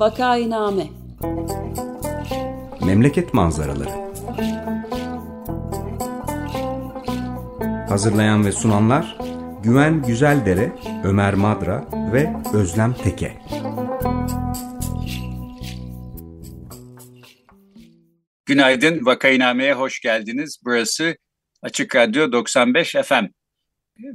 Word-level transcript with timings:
Vakainame 0.00 0.86
Memleket 2.86 3.34
manzaraları 3.34 3.90
Hazırlayan 7.88 8.46
ve 8.46 8.52
sunanlar 8.52 9.18
Güven 9.62 10.02
Güzeldere, 10.02 10.72
Ömer 11.04 11.34
Madra 11.34 11.88
ve 12.12 12.32
Özlem 12.54 12.94
Teke. 12.94 13.38
Günaydın, 18.46 19.06
Vakainame'ye 19.06 19.74
hoş 19.74 20.00
geldiniz. 20.00 20.60
Burası 20.64 21.16
Açık 21.62 21.96
Radyo 21.96 22.32
95 22.32 22.92
FM. 23.04 23.24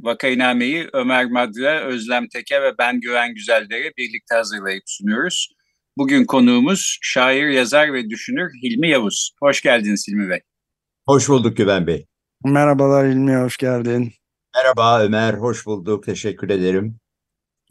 Vakainame'yi 0.01 0.89
Ömer 0.93 1.25
Madra, 1.25 1.81
Özlem 1.81 2.27
Teke 2.27 2.61
ve 2.61 2.77
ben 2.77 2.99
Güven 2.99 3.33
Güzeldere 3.33 3.91
birlikte 3.97 4.35
hazırlayıp 4.35 4.83
sunuyoruz. 4.85 5.54
Bugün 5.97 6.25
konuğumuz 6.25 6.97
şair, 7.01 7.47
yazar 7.47 7.93
ve 7.93 8.09
düşünür 8.09 8.51
Hilmi 8.63 8.89
Yavuz. 8.89 9.31
Hoş 9.39 9.61
geldiniz 9.61 10.07
Hilmi 10.07 10.29
Bey. 10.29 10.39
Hoş 11.07 11.29
bulduk 11.29 11.57
Güven 11.57 11.87
Bey. 11.87 12.05
Merhabalar 12.43 13.07
Hilmi, 13.07 13.35
hoş 13.35 13.57
geldin. 13.57 14.11
Merhaba 14.55 15.03
Ömer, 15.03 15.33
hoş 15.33 15.65
bulduk. 15.65 16.05
Teşekkür 16.05 16.49
ederim. 16.49 16.99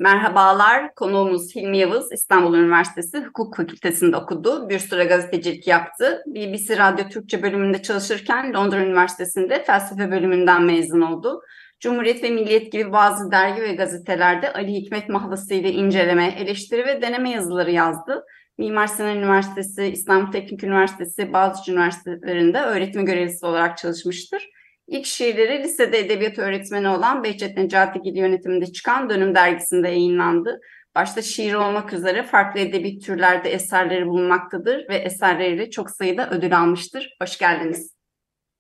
Merhabalar, 0.01 0.95
konuğumuz 0.95 1.57
Hilmi 1.57 1.79
Yavuz, 1.79 2.13
İstanbul 2.13 2.55
Üniversitesi 2.55 3.19
Hukuk 3.19 3.57
Fakültesi'nde 3.57 4.17
okudu. 4.17 4.69
Bir 4.69 4.79
süre 4.79 5.05
gazetecilik 5.05 5.67
yaptı. 5.67 6.23
BBC 6.27 6.79
Radyo 6.79 7.09
Türkçe 7.09 7.43
bölümünde 7.43 7.83
çalışırken 7.83 8.53
Londra 8.55 8.81
Üniversitesi'nde 8.85 9.65
felsefe 9.65 10.11
bölümünden 10.11 10.63
mezun 10.63 11.01
oldu. 11.01 11.41
Cumhuriyet 11.85 12.23
ve 12.23 12.31
Milliyet 12.31 12.73
gibi 12.73 12.93
bazı 12.93 13.31
dergi 13.31 13.63
ve 13.63 13.75
gazetelerde 13.75 14.53
Ali 14.53 14.73
Hikmet 14.73 15.09
Mahlası 15.09 15.55
ile 15.55 15.73
inceleme, 15.73 16.27
eleştiri 16.39 16.87
ve 16.87 17.03
deneme 17.03 17.31
yazıları 17.31 17.71
yazdı. 17.71 18.25
Mimar 18.59 18.87
Sinan 18.87 19.17
Üniversitesi, 19.17 19.85
İstanbul 19.85 20.33
Teknik 20.33 20.65
Üniversitesi, 20.65 21.33
Boğaziçi 21.33 21.73
Üniversitelerinde 21.73 22.61
öğretim 22.61 23.07
görevlisi 23.07 23.47
olarak 23.47 23.79
çalışmıştır. 23.79 24.51
İlk 24.89 25.07
şiirleri 25.07 25.63
lisede 25.63 25.99
edebiyat 25.99 26.39
öğretmeni 26.39 26.89
olan 26.89 27.25
Behçet 27.25 27.57
Necatigil 27.57 28.17
yönetiminde 28.17 28.73
çıkan 28.73 29.11
Dönüm 29.11 29.35
dergisinde 29.35 29.89
yayınlandı. 29.89 30.61
Başta 30.95 31.23
şiir 31.23 31.55
olmak 31.55 31.93
üzere 31.93 32.23
farklı 32.23 32.61
edebi 32.61 32.99
türlerde 32.99 33.51
eserleri 33.51 34.07
bulunmaktadır 34.07 34.89
ve 34.89 34.97
eserleriyle 34.97 35.71
çok 35.71 35.91
sayıda 35.91 36.31
ödül 36.31 36.59
almıştır. 36.59 37.17
Hoş 37.23 37.39
geldiniz. 37.39 37.95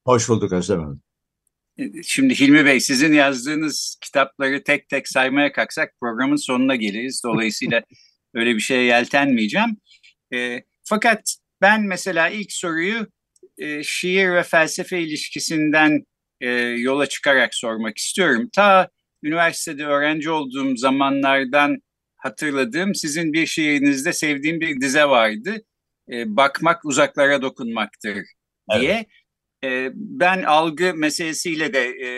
Hoş 0.06 0.28
bulduk 0.28 0.52
Özlem 0.52 0.80
Hanım. 0.80 1.00
Şimdi 2.04 2.40
Hilmi 2.40 2.64
Bey 2.64 2.80
sizin 2.80 3.12
yazdığınız 3.12 3.96
kitapları 4.00 4.64
tek 4.64 4.88
tek 4.88 5.08
saymaya 5.08 5.52
kalksak 5.52 5.94
programın 6.00 6.36
sonuna 6.36 6.76
geliriz. 6.76 7.22
Dolayısıyla 7.24 7.82
öyle 8.34 8.54
bir 8.54 8.60
şeye 8.60 8.82
yeltenmeyeceğim. 8.82 9.76
E, 10.34 10.62
fakat 10.84 11.36
ben 11.60 11.82
mesela 11.82 12.28
ilk 12.28 12.52
soruyu 12.52 13.06
e, 13.58 13.82
şiir 13.82 14.32
ve 14.32 14.42
felsefe 14.42 15.00
ilişkisinden 15.00 16.04
e, 16.40 16.50
yola 16.60 17.06
çıkarak 17.06 17.54
sormak 17.54 17.98
istiyorum. 17.98 18.48
Ta 18.52 18.88
üniversitede 19.22 19.86
öğrenci 19.86 20.30
olduğum 20.30 20.76
zamanlardan 20.76 21.78
hatırladığım 22.16 22.94
sizin 22.94 23.32
bir 23.32 23.46
şiirinizde 23.46 24.12
sevdiğim 24.12 24.60
bir 24.60 24.80
dize 24.80 25.04
vardı. 25.04 25.64
E, 26.12 26.36
bakmak 26.36 26.84
uzaklara 26.84 27.42
dokunmaktır 27.42 28.14
diye. 28.78 28.92
Evet. 28.92 29.06
E, 29.64 29.90
ben 29.94 30.42
algı 30.42 30.94
meselesiyle 30.94 31.74
de 31.74 31.80
e, 31.80 32.08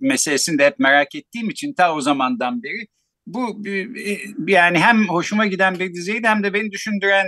meselesini 0.00 0.58
de 0.58 0.66
hep 0.66 0.78
merak 0.78 1.14
ettiğim 1.14 1.50
için 1.50 1.74
ta 1.74 1.94
o 1.94 2.00
zamandan 2.00 2.62
beri 2.62 2.86
bu 3.26 3.68
e, 3.68 4.18
yani 4.46 4.78
hem 4.78 5.08
hoşuma 5.08 5.46
giden 5.46 5.78
bir 5.78 5.94
diziydi 5.94 6.28
hem 6.28 6.42
de 6.42 6.54
beni 6.54 6.70
düşündüren 6.70 7.26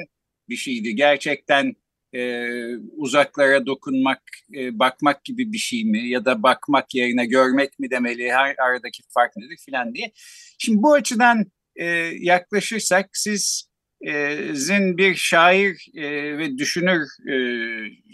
bir 0.48 0.56
şeydi. 0.56 0.94
Gerçekten 0.94 1.74
e, 2.14 2.48
uzaklara 2.96 3.66
dokunmak, 3.66 4.22
e, 4.54 4.78
bakmak 4.78 5.24
gibi 5.24 5.52
bir 5.52 5.58
şey 5.58 5.84
mi 5.84 6.08
ya 6.08 6.24
da 6.24 6.42
bakmak 6.42 6.94
yerine 6.94 7.26
görmek 7.26 7.78
mi 7.78 7.90
demeli, 7.90 8.32
her 8.32 8.56
aradaki 8.58 9.02
fark 9.14 9.36
nedir 9.36 9.56
filan 9.64 9.94
diye. 9.94 10.12
Şimdi 10.58 10.82
bu 10.82 10.92
açıdan 10.92 11.44
e, 11.76 11.84
yaklaşırsak 12.20 13.08
siz 13.12 13.65
sizin 14.04 14.98
bir 14.98 15.14
şair 15.14 15.86
e, 15.94 16.38
ve 16.38 16.58
düşünür 16.58 17.08
e, 17.32 17.36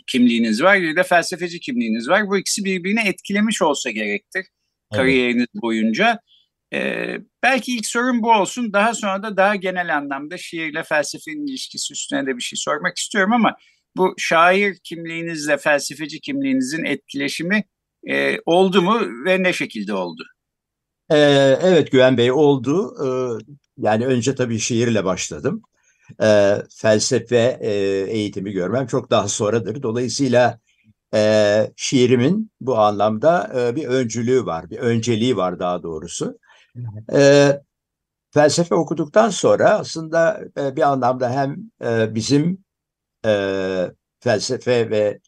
kimliğiniz 0.07 0.63
var 0.63 0.81
bir 0.81 0.97
de 0.97 1.03
felsefeci 1.03 1.61
kimliğiniz 1.61 2.09
var. 2.09 2.27
Bu 2.27 2.39
ikisi 2.39 2.65
birbirini 2.65 3.09
etkilemiş 3.09 3.63
olsa 3.63 3.91
gerektir 3.91 4.41
evet. 4.41 4.47
kariyeriniz 4.95 5.47
boyunca. 5.55 6.19
E, 6.75 7.09
belki 7.43 7.77
ilk 7.77 7.87
sorun 7.87 8.23
bu 8.23 8.33
olsun. 8.33 8.73
Daha 8.73 8.95
sonra 8.95 9.23
da 9.23 9.37
daha 9.37 9.57
genel 9.57 9.97
anlamda 9.97 10.39
şiirle 10.39 10.83
felsefenin 10.83 11.47
ilişkisi 11.47 11.93
üstüne 11.93 12.27
de 12.27 12.37
bir 12.37 12.43
şey 12.43 12.57
sormak 12.57 12.99
istiyorum 12.99 13.33
ama 13.33 13.57
bu 13.97 14.15
şair 14.19 14.79
kimliğinizle 14.85 15.57
felsefeci 15.57 16.21
kimliğinizin 16.21 16.85
etkileşimi 16.85 17.65
e, 18.09 18.37
oldu 18.47 18.83
mu 18.83 19.01
ve 19.27 19.43
ne 19.43 19.53
şekilde 19.53 19.95
oldu? 19.95 20.25
Ee, 21.11 21.17
evet 21.63 21.93
Güven 21.93 22.17
Bey 22.17 22.33
oldu. 22.33 22.95
Ee, 23.05 23.09
yani 23.79 24.07
önce 24.07 24.35
tabii 24.35 24.59
şiirle 24.59 25.05
başladım. 25.05 25.63
Ee, 26.23 26.57
felsefe 26.77 27.59
e, 27.61 27.71
eğitimi 28.11 28.53
görmem 28.53 28.87
çok 28.87 29.11
daha 29.11 29.29
sonradır. 29.29 29.83
Dolayısıyla 29.83 30.59
e, 31.15 31.73
şiirimin 31.77 32.51
bu 32.61 32.79
anlamda 32.79 33.53
e, 33.57 33.77
bir 33.77 33.87
öncülüğü 33.87 34.47
var, 34.47 34.71
bir 34.71 34.79
önceliği 34.79 35.37
var 35.37 35.59
daha 35.59 35.83
doğrusu. 35.83 36.39
E, 37.15 37.53
felsefe 38.31 38.75
okuduktan 38.75 39.31
sonra 39.31 39.71
aslında 39.71 40.41
e, 40.59 40.77
bir 40.77 40.83
anlamda 40.83 41.31
hem 41.31 41.57
e, 41.85 42.15
bizim 42.15 42.65
e, 43.27 43.91
felsefe 44.21 44.91
ve 44.91 45.21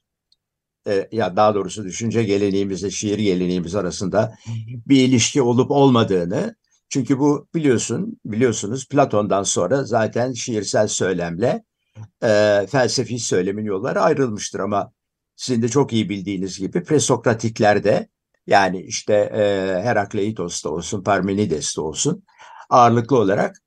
e, 0.86 1.08
ya 1.12 1.36
daha 1.36 1.54
doğrusu 1.54 1.84
düşünce 1.84 2.24
geleneğimizle 2.24 2.90
şiir 2.90 3.18
geleneğimiz 3.18 3.74
arasında 3.74 4.34
bir 4.66 5.08
ilişki 5.08 5.42
olup 5.42 5.70
olmadığını 5.70 6.56
çünkü 6.94 7.18
bu 7.18 7.48
biliyorsun 7.54 8.20
biliyorsunuz 8.24 8.88
Platon'dan 8.88 9.42
sonra 9.42 9.84
zaten 9.84 10.32
şiirsel 10.32 10.88
söylemle 10.88 11.64
e, 12.22 12.66
felsefi 12.70 13.18
söylemin 13.18 13.64
yolları 13.64 14.00
ayrılmıştır 14.00 14.60
ama 14.60 14.92
sizin 15.36 15.62
de 15.62 15.68
çok 15.68 15.92
iyi 15.92 16.08
bildiğiniz 16.08 16.58
gibi 16.58 16.82
presokratiklerde 16.82 18.08
yani 18.46 18.80
işte 18.82 19.14
e, 19.14 19.40
Herakleitos'ta 19.82 20.70
olsun 20.70 21.02
Parmenides'te 21.02 21.80
olsun 21.80 22.24
ağırlıklı 22.70 23.18
olarak 23.18 23.62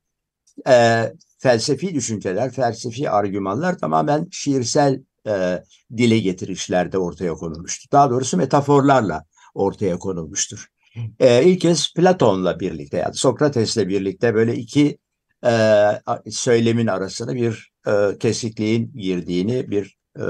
e, 0.68 1.04
felsefi 1.38 1.94
düşünceler, 1.94 2.50
felsefi 2.50 3.10
argümanlar 3.10 3.78
tamamen 3.78 4.28
şiirsel 4.30 5.02
e, 5.26 5.62
dile 5.96 6.18
getirişlerde 6.18 6.98
ortaya 6.98 7.34
konulmuştur. 7.34 7.90
Daha 7.92 8.10
doğrusu 8.10 8.36
metaforlarla 8.36 9.24
ortaya 9.54 9.98
konulmuştur. 9.98 10.68
E, 11.20 11.44
ilk 11.44 11.60
kez 11.60 11.94
Platon'la 11.94 12.60
birlikte 12.60 12.96
yani 12.96 13.14
Sokrates'le 13.14 13.76
birlikte 13.76 14.34
böyle 14.34 14.54
iki 14.54 14.98
e, 15.44 15.90
söylemin 16.30 16.86
arasına 16.86 17.34
bir 17.34 17.70
e, 17.86 18.18
kesikliğin 18.18 18.92
girdiğini, 18.96 19.70
bir 19.70 19.96
e, 20.16 20.24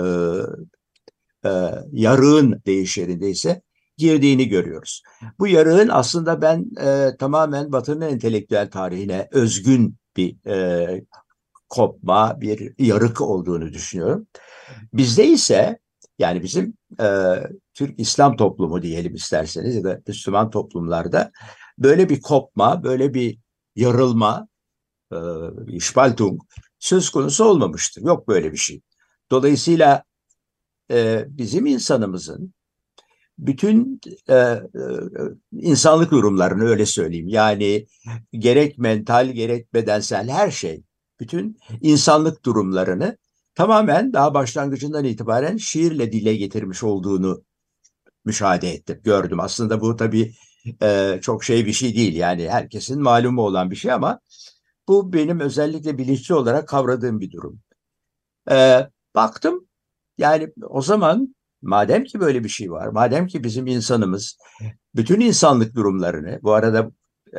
e, 1.45 1.51
yarığın 1.93 2.63
değişerinde 2.67 3.31
ise 3.31 3.63
girdiğini 3.97 4.49
görüyoruz. 4.49 5.03
Bu 5.39 5.47
yarığın 5.47 5.89
aslında 5.89 6.43
ben 6.43 6.67
e, 6.81 7.17
tamamen 7.17 7.73
Batı'nın 7.73 8.01
entelektüel 8.01 8.71
tarihine 8.71 9.29
özgün 9.33 9.97
bir 10.17 10.47
e, 10.47 11.05
kopma, 11.69 12.41
bir 12.41 12.75
yarık 12.79 13.21
olduğunu 13.21 13.73
düşünüyorum. 13.73 14.27
Bizde 14.93 15.27
ise 15.27 15.79
yani 16.19 16.43
bizim 16.43 16.75
e, 17.01 17.07
Türk 17.79 18.01
İslam 18.01 18.37
toplumu 18.37 18.83
diyelim 18.83 19.15
isterseniz 19.15 19.77
ya 19.77 19.85
da 19.85 20.01
Müslüman 20.09 20.51
toplumlarda 20.51 21.33
böyle 21.79 22.09
bir 22.09 22.21
kopma, 22.21 22.83
böyle 22.85 23.15
bir 23.15 23.39
yarılma, 23.77 24.49
e, 25.13 25.81
Spaltung 25.81 26.41
söz 26.79 27.11
konusu 27.11 27.45
olmamıştır. 27.45 28.03
Yok 28.03 28.29
böyle 28.29 28.53
bir 28.53 28.57
şey. 28.57 28.81
Dolayısıyla 29.31 30.05
e, 30.91 31.25
bizim 31.29 31.67
insanımızın 31.67 32.55
bütün 33.39 34.01
e, 34.29 34.35
e, 34.35 34.63
insanlık 35.53 36.11
durumlarını 36.11 36.65
öyle 36.65 36.87
söyleyeyim. 36.87 37.29
Yani 37.29 37.87
gerek 38.33 38.79
mental 38.79 39.29
gerek 39.29 39.75
bedensel 39.75 40.29
her 40.29 40.51
şey, 40.51 40.83
bütün 41.21 41.59
insanlık 41.81 42.45
durumlarını 42.45 43.17
tamamen 43.55 44.13
daha 44.13 44.35
başlangıcından 44.35 45.05
itibaren 45.05 45.57
şiirle 45.57 46.13
dile 46.13 46.37
getirmiş 46.37 46.83
olduğunu 46.83 47.48
müşahede 48.29 48.71
ettim, 48.71 49.01
gördüm. 49.05 49.41
Aslında 49.41 49.81
bu 49.81 49.97
tabii 49.97 50.35
e, 50.83 51.19
çok 51.23 51.45
şey 51.45 51.67
bir 51.67 51.73
şey 51.73 51.95
değil 51.97 52.17
yani 52.17 52.51
herkesin 52.51 53.03
malumu 53.03 53.43
olan 53.43 53.71
bir 53.71 53.77
şey 53.77 53.93
ama 53.93 54.21
bu 54.89 55.13
benim 55.13 55.41
özellikle 55.41 55.99
bilinçli 55.99 56.35
olarak 56.35 56.69
kavradığım 56.69 57.21
bir 57.21 57.31
durum. 57.31 57.61
E, 58.51 58.89
baktım 59.15 59.69
yani 60.19 60.53
o 60.63 60.83
zaman 60.83 61.35
madem 61.63 62.05
ki 62.05 62.21
böyle 62.21 62.45
bir 62.45 62.49
şey 62.49 62.71
var, 62.71 62.89
madem 62.89 63.27
ki 63.27 63.45
bizim 63.45 63.67
insanımız 63.67 64.39
bütün 64.95 65.21
insanlık 65.21 65.75
durumlarını, 65.75 66.41
bu 66.43 66.53
arada 66.53 66.91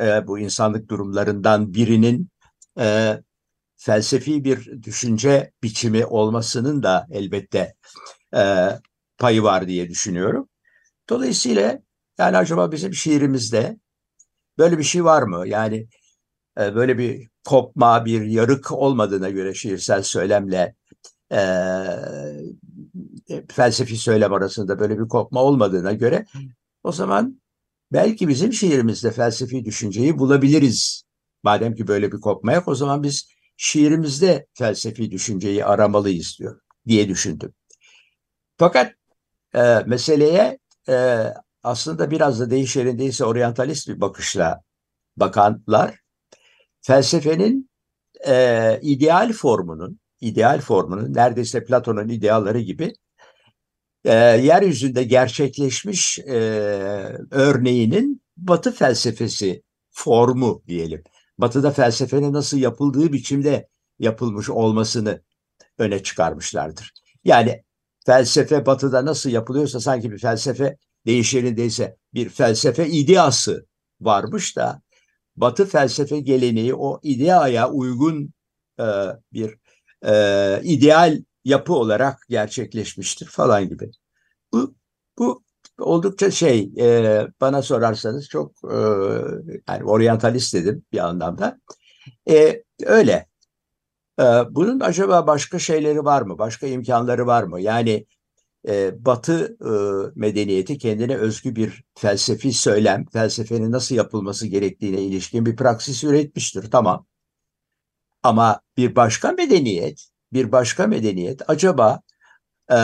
e, 0.02 0.26
bu 0.26 0.38
insanlık 0.38 0.88
durumlarından 0.88 1.74
birinin 1.74 2.30
e, 2.78 3.18
felsefi 3.76 4.44
bir 4.44 4.82
düşünce 4.82 5.52
biçimi 5.62 6.06
olmasının 6.06 6.82
da 6.82 7.06
elbette 7.10 7.74
e, 8.36 8.68
payı 9.18 9.42
var 9.42 9.68
diye 9.68 9.88
düşünüyorum. 9.88 10.49
Dolayısıyla 11.10 11.82
yani 12.18 12.36
acaba 12.36 12.72
bizim 12.72 12.94
şiirimizde 12.94 13.76
böyle 14.58 14.78
bir 14.78 14.82
şey 14.82 15.04
var 15.04 15.22
mı? 15.22 15.48
Yani 15.48 15.88
e, 16.60 16.74
böyle 16.74 16.98
bir 16.98 17.28
kopma, 17.44 18.04
bir 18.04 18.22
yarık 18.22 18.72
olmadığına 18.72 19.30
göre 19.30 19.54
şiirsel 19.54 20.02
söylemle 20.02 20.74
e, 21.32 21.38
felsefi 23.48 23.96
söylem 23.96 24.32
arasında 24.32 24.78
böyle 24.78 24.98
bir 24.98 25.08
kopma 25.08 25.42
olmadığına 25.42 25.92
göre 25.92 26.26
o 26.82 26.92
zaman 26.92 27.40
belki 27.92 28.28
bizim 28.28 28.52
şiirimizde 28.52 29.10
felsefi 29.10 29.64
düşünceyi 29.64 30.18
bulabiliriz. 30.18 31.02
Madem 31.42 31.74
ki 31.74 31.88
böyle 31.88 32.12
bir 32.12 32.20
kopma 32.20 32.52
yok 32.52 32.68
o 32.68 32.74
zaman 32.74 33.02
biz 33.02 33.28
şiirimizde 33.56 34.46
felsefi 34.54 35.10
düşünceyi 35.10 35.64
aramalıyız 35.64 36.36
diyor 36.38 36.60
diye 36.86 37.08
düşündüm. 37.08 37.54
Fakat 38.58 38.94
e, 39.54 39.78
meseleye 39.86 40.59
e, 40.88 41.24
aslında 41.62 42.10
biraz 42.10 42.40
da 42.40 42.50
değişerindeyse 42.50 43.24
oryantalist 43.24 43.88
bir 43.88 44.00
bakışla 44.00 44.62
bakanlar 45.16 46.00
felsefenin 46.80 47.70
e, 48.26 48.78
ideal 48.82 49.32
formunun 49.32 50.00
ideal 50.20 50.60
formunun 50.60 51.14
neredeyse 51.14 51.64
Platon'un 51.64 52.08
idealleri 52.08 52.64
gibi 52.64 52.92
e, 54.04 54.14
yeryüzünde 54.14 55.04
gerçekleşmiş 55.04 56.18
e, 56.18 56.32
örneğinin 57.30 58.22
Batı 58.36 58.72
felsefesi 58.72 59.62
formu 59.90 60.62
diyelim. 60.66 61.02
Batı'da 61.38 61.70
felsefenin 61.70 62.32
nasıl 62.32 62.58
yapıldığı 62.58 63.12
biçimde 63.12 63.68
yapılmış 63.98 64.50
olmasını 64.50 65.22
öne 65.78 66.02
çıkarmışlardır. 66.02 66.92
Yani 67.24 67.64
felsefe 68.06 68.66
Batı'da 68.66 69.04
nasıl 69.04 69.30
yapılıyorsa 69.30 69.80
sanki 69.80 70.12
bir 70.12 70.18
felsefe 70.18 70.76
değişerindeyse 71.06 71.96
bir 72.14 72.28
felsefe 72.28 72.88
ideası 72.88 73.66
varmış 74.00 74.56
da 74.56 74.82
Batı 75.36 75.66
felsefe 75.66 76.20
geleneği 76.20 76.74
o 76.74 77.00
ideaya 77.02 77.70
uygun 77.70 78.34
e, 78.80 78.84
bir 79.32 79.54
e, 80.06 80.60
ideal 80.64 81.18
yapı 81.44 81.72
olarak 81.72 82.18
gerçekleşmiştir 82.28 83.26
falan 83.26 83.68
gibi. 83.68 83.90
Bu, 84.52 84.74
bu 85.18 85.44
oldukça 85.78 86.30
şey 86.30 86.70
e, 86.78 87.26
bana 87.40 87.62
sorarsanız 87.62 88.28
çok 88.28 88.52
e, 88.64 88.76
yani 89.68 89.84
oryantalist 89.84 90.54
dedim 90.54 90.84
bir 90.92 90.98
anlamda. 90.98 91.60
E, 92.30 92.62
öyle. 92.84 93.29
E, 94.18 94.22
bunun 94.50 94.80
acaba 94.80 95.26
başka 95.26 95.58
şeyleri 95.58 96.04
var 96.04 96.22
mı? 96.22 96.38
Başka 96.38 96.66
imkanları 96.66 97.26
var 97.26 97.42
mı? 97.42 97.60
Yani 97.60 98.06
e, 98.68 99.04
Batı 99.04 99.56
e, 99.60 99.70
medeniyeti 100.20 100.78
kendine 100.78 101.16
özgü 101.16 101.56
bir 101.56 101.84
felsefi 101.94 102.52
söylem, 102.52 103.06
felsefenin 103.12 103.72
nasıl 103.72 103.94
yapılması 103.94 104.46
gerektiğine 104.46 105.02
ilişkin 105.02 105.46
bir 105.46 105.56
praksis 105.56 106.04
üretmiştir. 106.04 106.70
Tamam. 106.70 107.06
Ama 108.22 108.60
bir 108.76 108.96
başka 108.96 109.32
medeniyet, 109.32 110.08
bir 110.32 110.52
başka 110.52 110.86
medeniyet 110.86 111.50
acaba 111.50 112.00
e, 112.72 112.76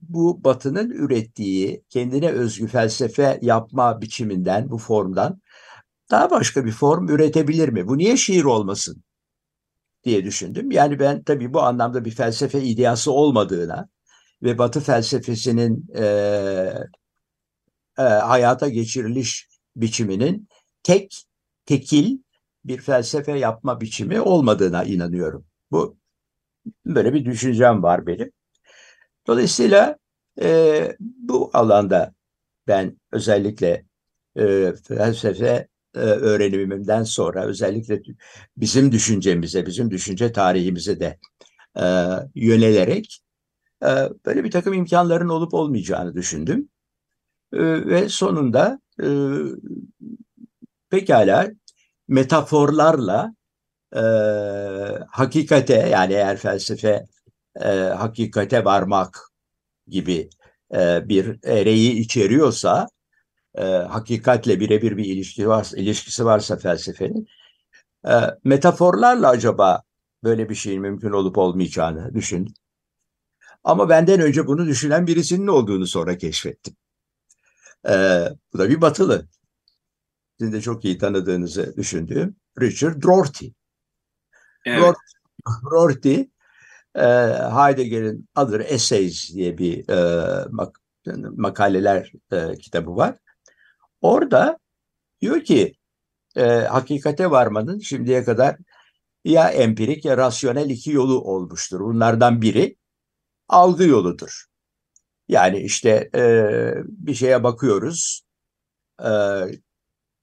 bu 0.00 0.44
Batı'nın 0.44 0.90
ürettiği 0.90 1.84
kendine 1.88 2.28
özgü 2.30 2.66
felsefe 2.66 3.38
yapma 3.42 4.00
biçiminden, 4.00 4.70
bu 4.70 4.78
formdan 4.78 5.40
daha 6.10 6.30
başka 6.30 6.64
bir 6.64 6.72
form 6.72 7.08
üretebilir 7.08 7.68
mi? 7.68 7.88
Bu 7.88 7.98
niye 7.98 8.16
şiir 8.16 8.44
olmasın 8.44 9.02
diye 10.06 10.24
düşündüm. 10.24 10.70
Yani 10.70 10.98
ben 10.98 11.22
tabii 11.22 11.54
bu 11.54 11.62
anlamda 11.62 12.04
bir 12.04 12.10
felsefe 12.10 12.62
ideası 12.62 13.12
olmadığına 13.12 13.88
ve 14.42 14.58
Batı 14.58 14.80
felsefesinin 14.80 15.88
e, 15.96 16.04
e, 17.98 18.02
hayata 18.02 18.68
geçiriliş 18.68 19.48
biçiminin 19.76 20.48
tek, 20.82 21.24
tekil 21.66 22.18
bir 22.64 22.78
felsefe 22.80 23.38
yapma 23.38 23.80
biçimi 23.80 24.20
olmadığına 24.20 24.84
inanıyorum. 24.84 25.46
Bu 25.70 25.96
böyle 26.86 27.14
bir 27.14 27.24
düşüncem 27.24 27.82
var 27.82 28.06
benim. 28.06 28.32
Dolayısıyla 29.26 29.96
e, 30.42 30.96
bu 31.00 31.50
alanda 31.52 32.14
ben 32.68 33.00
özellikle 33.12 33.84
e, 34.36 34.72
felsefe 34.88 35.68
öğrenimimden 36.00 37.02
sonra 37.02 37.44
özellikle 37.44 38.02
bizim 38.56 38.92
düşüncemize, 38.92 39.66
bizim 39.66 39.90
düşünce 39.90 40.32
tarihimize 40.32 41.00
de 41.00 41.18
e, 41.78 41.84
yönelerek 42.34 43.22
e, 43.82 43.88
böyle 44.26 44.44
bir 44.44 44.50
takım 44.50 44.72
imkanların 44.72 45.28
olup 45.28 45.54
olmayacağını 45.54 46.14
düşündüm. 46.14 46.68
E, 47.52 47.86
ve 47.86 48.08
sonunda 48.08 48.80
e, 49.02 49.08
pekala 50.90 51.50
metaforlarla 52.08 53.34
e, 53.96 54.00
hakikate 55.10 55.74
yani 55.74 56.12
eğer 56.12 56.36
felsefe 56.36 57.06
e, 57.60 57.68
hakikate 57.70 58.64
varmak 58.64 59.18
gibi 59.88 60.30
e, 60.74 61.08
bir 61.08 61.38
ereği 61.44 61.92
içeriyorsa 61.92 62.88
e, 63.56 63.64
hakikatle 63.64 64.60
birebir 64.60 64.96
bir 64.96 65.04
ilişki 65.04 65.48
varsa, 65.48 65.76
ilişkisi 65.76 66.24
varsa 66.24 66.56
felsefenin 66.56 67.28
e, 68.08 68.14
metaforlarla 68.44 69.28
acaba 69.28 69.82
böyle 70.24 70.48
bir 70.48 70.54
şeyin 70.54 70.82
mümkün 70.82 71.10
olup 71.10 71.38
olmayacağını 71.38 72.14
düşün. 72.14 72.54
Ama 73.64 73.88
benden 73.88 74.20
önce 74.20 74.46
bunu 74.46 74.66
düşünen 74.66 75.06
birisinin 75.06 75.46
olduğunu 75.46 75.86
sonra 75.86 76.18
keşfettim. 76.18 76.76
E, 77.88 77.94
bu 78.52 78.58
da 78.58 78.68
bir 78.68 78.80
batılı. 78.80 79.28
Sizin 80.38 80.52
de 80.52 80.60
çok 80.60 80.84
iyi 80.84 80.98
tanıdığınızı 80.98 81.76
düşündüğüm 81.76 82.36
Richard 82.60 83.04
Rorty. 83.04 83.46
Evet. 84.64 84.94
Rorty, 85.72 86.20
e, 86.94 87.06
Heidegger'in 87.54 88.28
Other 88.36 88.60
Essays 88.60 89.34
diye 89.34 89.58
bir 89.58 89.88
e, 89.88 90.46
mak 90.50 90.80
makaleler 91.36 92.12
e, 92.32 92.54
kitabı 92.58 92.96
var. 92.96 93.16
Orada 94.00 94.58
diyor 95.20 95.44
ki 95.44 95.74
e, 96.36 96.42
hakikate 96.44 97.30
varmanın 97.30 97.78
şimdiye 97.78 98.24
kadar 98.24 98.56
ya 99.24 99.50
empirik 99.50 100.04
ya 100.04 100.16
rasyonel 100.16 100.70
iki 100.70 100.90
yolu 100.90 101.20
olmuştur. 101.20 101.80
Bunlardan 101.80 102.42
biri 102.42 102.76
algı 103.48 103.84
yoludur. 103.84 104.44
Yani 105.28 105.58
işte 105.58 106.10
e, 106.14 106.22
bir 106.86 107.14
şeye 107.14 107.44
bakıyoruz, 107.44 108.22
e, 109.02 109.10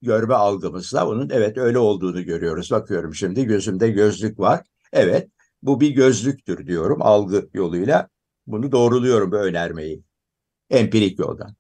görme 0.02 0.34
algımızla 0.34 1.08
onun 1.08 1.30
evet 1.30 1.58
öyle 1.58 1.78
olduğunu 1.80 2.24
görüyoruz. 2.24 2.72
Bakıyorum 2.72 3.16
şimdi 3.16 3.46
gözümde 3.46 3.90
gözlük 3.90 4.40
var. 4.40 4.62
Evet 4.94 5.30
bu 5.62 5.82
bir 5.82 5.90
gözlüktür 5.90 6.68
diyorum 6.68 7.02
algı 7.02 7.50
yoluyla. 7.54 8.10
Bunu 8.48 8.72
doğruluyorum 8.72 9.32
bu 9.32 9.36
önermeyi. 9.36 10.04
Empirik 10.70 11.20
yoldan. 11.20 11.56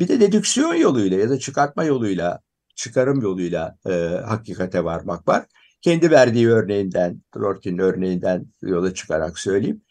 Bir 0.00 0.08
de 0.08 0.20
dedüksiyon 0.20 0.74
yoluyla 0.74 1.18
ya 1.18 1.30
da 1.30 1.38
çıkartma 1.38 1.84
yoluyla, 1.84 2.40
çıkarım 2.74 3.20
yoluyla 3.20 3.78
e, 3.86 3.90
hakikate 4.26 4.84
varmak 4.84 5.28
var. 5.28 5.46
Kendi 5.82 6.10
verdiği 6.10 6.48
örneğinden, 6.48 7.22
Rorty'nin 7.36 7.78
örneğinden 7.78 8.46
yola 8.62 8.94
çıkarak 8.94 9.38
söyleyeyim. 9.38 9.82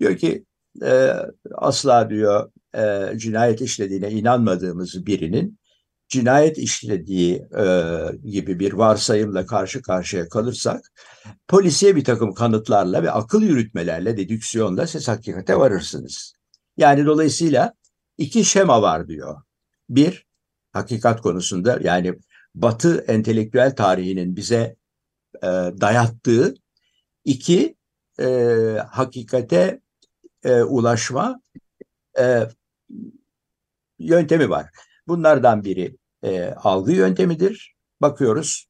Diyor 0.00 0.16
ki 0.16 0.44
e, 0.82 1.12
asla 1.54 2.10
diyor 2.10 2.50
e, 2.76 3.18
cinayet 3.18 3.60
işlediğine 3.60 4.10
inanmadığımız 4.10 5.06
birinin 5.06 5.58
cinayet 6.08 6.58
işlediği 6.58 7.34
e, 7.58 7.64
gibi 8.24 8.58
bir 8.58 8.72
varsayımla 8.72 9.46
karşı 9.46 9.82
karşıya 9.82 10.28
kalırsak 10.28 10.80
polisiye 11.48 11.96
bir 11.96 12.04
takım 12.04 12.34
kanıtlarla 12.34 13.02
ve 13.02 13.10
akıl 13.10 13.42
yürütmelerle, 13.42 14.16
dedüksiyonla 14.16 14.86
siz 14.86 15.08
hakikate 15.08 15.58
varırsınız. 15.58 16.32
Yani 16.76 17.06
dolayısıyla 17.06 17.77
iki 18.18 18.44
şema 18.44 18.82
var 18.82 19.08
diyor. 19.08 19.42
Bir, 19.90 20.26
hakikat 20.72 21.20
konusunda 21.20 21.78
yani 21.82 22.14
Batı 22.54 23.04
entelektüel 23.08 23.76
tarihinin 23.76 24.36
bize 24.36 24.76
e, 25.42 25.46
dayattığı 25.80 26.54
iki 27.24 27.76
e, 28.20 28.26
hakikate 28.90 29.80
e, 30.44 30.62
ulaşma 30.62 31.40
e, 32.18 32.48
yöntemi 33.98 34.50
var. 34.50 34.70
Bunlardan 35.08 35.64
biri 35.64 35.96
e, 36.22 36.50
algı 36.50 36.92
yöntemidir. 36.92 37.74
Bakıyoruz 38.00 38.68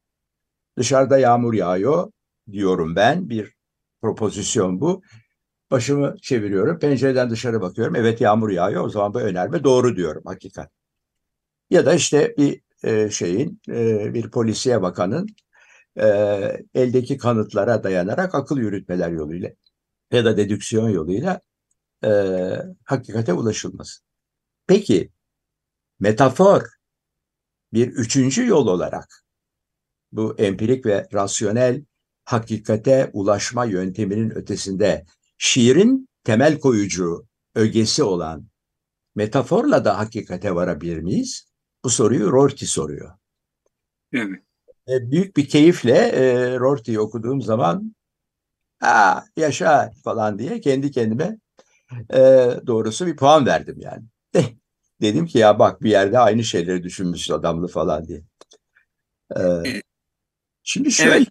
dışarıda 0.77 1.17
yağmur 1.17 1.53
yağıyor 1.53 2.11
diyorum 2.51 2.95
ben 2.95 3.29
bir 3.29 3.53
propozisyon 4.01 4.81
bu. 4.81 5.01
Başımı 5.71 6.15
çeviriyorum 6.21 6.79
pencereden 6.79 7.29
dışarı 7.29 7.61
bakıyorum 7.61 7.95
evet 7.95 8.21
yağmur 8.21 8.49
yağıyor 8.49 8.83
o 8.83 8.89
zaman 8.89 9.13
bu 9.13 9.19
önerme 9.21 9.63
doğru 9.63 9.95
diyorum 9.95 10.23
hakikat. 10.25 10.71
Ya 11.69 11.85
da 11.85 11.93
işte 11.93 12.35
bir 12.37 12.61
e, 12.83 13.09
şeyin 13.09 13.61
e, 13.69 14.13
bir 14.13 14.31
polisiye 14.31 14.81
bakanın 14.81 15.27
e, 16.01 16.05
eldeki 16.73 17.17
kanıtlara 17.17 17.83
dayanarak 17.83 18.35
akıl 18.35 18.57
yürütmeler 18.57 19.11
yoluyla 19.11 19.49
ya 20.11 20.25
da 20.25 20.37
dedüksiyon 20.37 20.89
yoluyla 20.89 21.41
e, 22.05 22.09
hakikate 22.85 23.33
ulaşılması. 23.33 24.01
Peki 24.67 25.11
metafor 25.99 26.63
bir 27.73 27.87
üçüncü 27.87 28.47
yol 28.47 28.67
olarak 28.67 29.23
bu 30.11 30.35
empirik 30.37 30.85
ve 30.85 31.07
rasyonel 31.13 31.85
hakikate 32.25 33.09
ulaşma 33.13 33.65
yönteminin 33.65 34.29
ötesinde 34.29 35.05
şiirin 35.39 36.09
temel 36.23 36.59
koyucu 36.59 37.25
ögesi 37.55 38.03
olan 38.03 38.47
metaforla 39.15 39.85
da 39.85 39.97
hakikate 39.97 40.55
varabilir 40.55 40.97
miyiz? 40.97 41.49
Bu 41.83 41.89
soruyu 41.89 42.31
Rorty 42.31 42.65
soruyor. 42.65 43.11
Evet. 44.13 44.43
E, 44.87 45.11
büyük 45.11 45.37
bir 45.37 45.49
keyifle 45.49 45.95
e, 45.95 46.55
Rorty'yi 46.59 46.99
okuduğum 46.99 47.41
zaman 47.41 47.95
ha 48.79 49.25
yaşa 49.37 49.91
falan 50.03 50.39
diye 50.39 50.61
kendi 50.61 50.91
kendime 50.91 51.37
e, 52.13 52.19
doğrusu 52.67 53.07
bir 53.07 53.15
puan 53.15 53.45
verdim 53.45 53.75
yani. 53.79 54.03
Dedim 55.01 55.25
ki 55.25 55.37
ya 55.37 55.59
bak 55.59 55.83
bir 55.83 55.89
yerde 55.89 56.19
aynı 56.19 56.43
şeyleri 56.43 56.83
düşünmüş 56.83 57.31
adamlı 57.31 57.67
falan 57.67 58.07
diye. 58.07 58.21
E, 59.37 59.41
şimdi 60.63 60.91
şöyle 60.91 61.15
evet. 61.15 61.27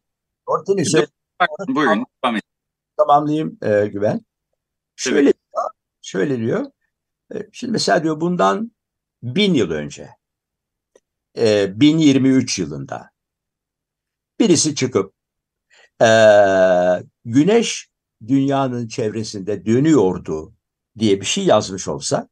Söylediği 0.84 1.06
Buyurun. 1.68 2.06
Tamamlayayım 2.98 3.58
e, 3.62 3.86
Güven. 3.86 4.20
Şöyle 4.96 5.32
diyor, 5.32 5.64
şöyle 6.02 6.38
diyor. 6.38 6.66
E, 7.34 7.36
şimdi 7.52 7.72
mesela 7.72 8.02
diyor 8.02 8.20
bundan 8.20 8.72
bin 9.22 9.54
yıl 9.54 9.70
önce, 9.70 10.10
e, 11.38 11.80
1023 11.80 12.58
yılında 12.58 13.10
birisi 14.40 14.74
çıkıp 14.74 15.14
e, 16.02 16.08
güneş 17.24 17.88
dünyanın 18.28 18.88
çevresinde 18.88 19.66
dönüyordu 19.66 20.54
diye 20.98 21.20
bir 21.20 21.26
şey 21.26 21.44
yazmış 21.44 21.88
olsa 21.88 22.28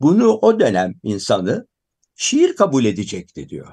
bunu 0.00 0.32
o 0.32 0.60
dönem 0.60 0.94
insanı 1.02 1.66
şiir 2.14 2.56
kabul 2.56 2.84
edecekti 2.84 3.48
diyor. 3.48 3.68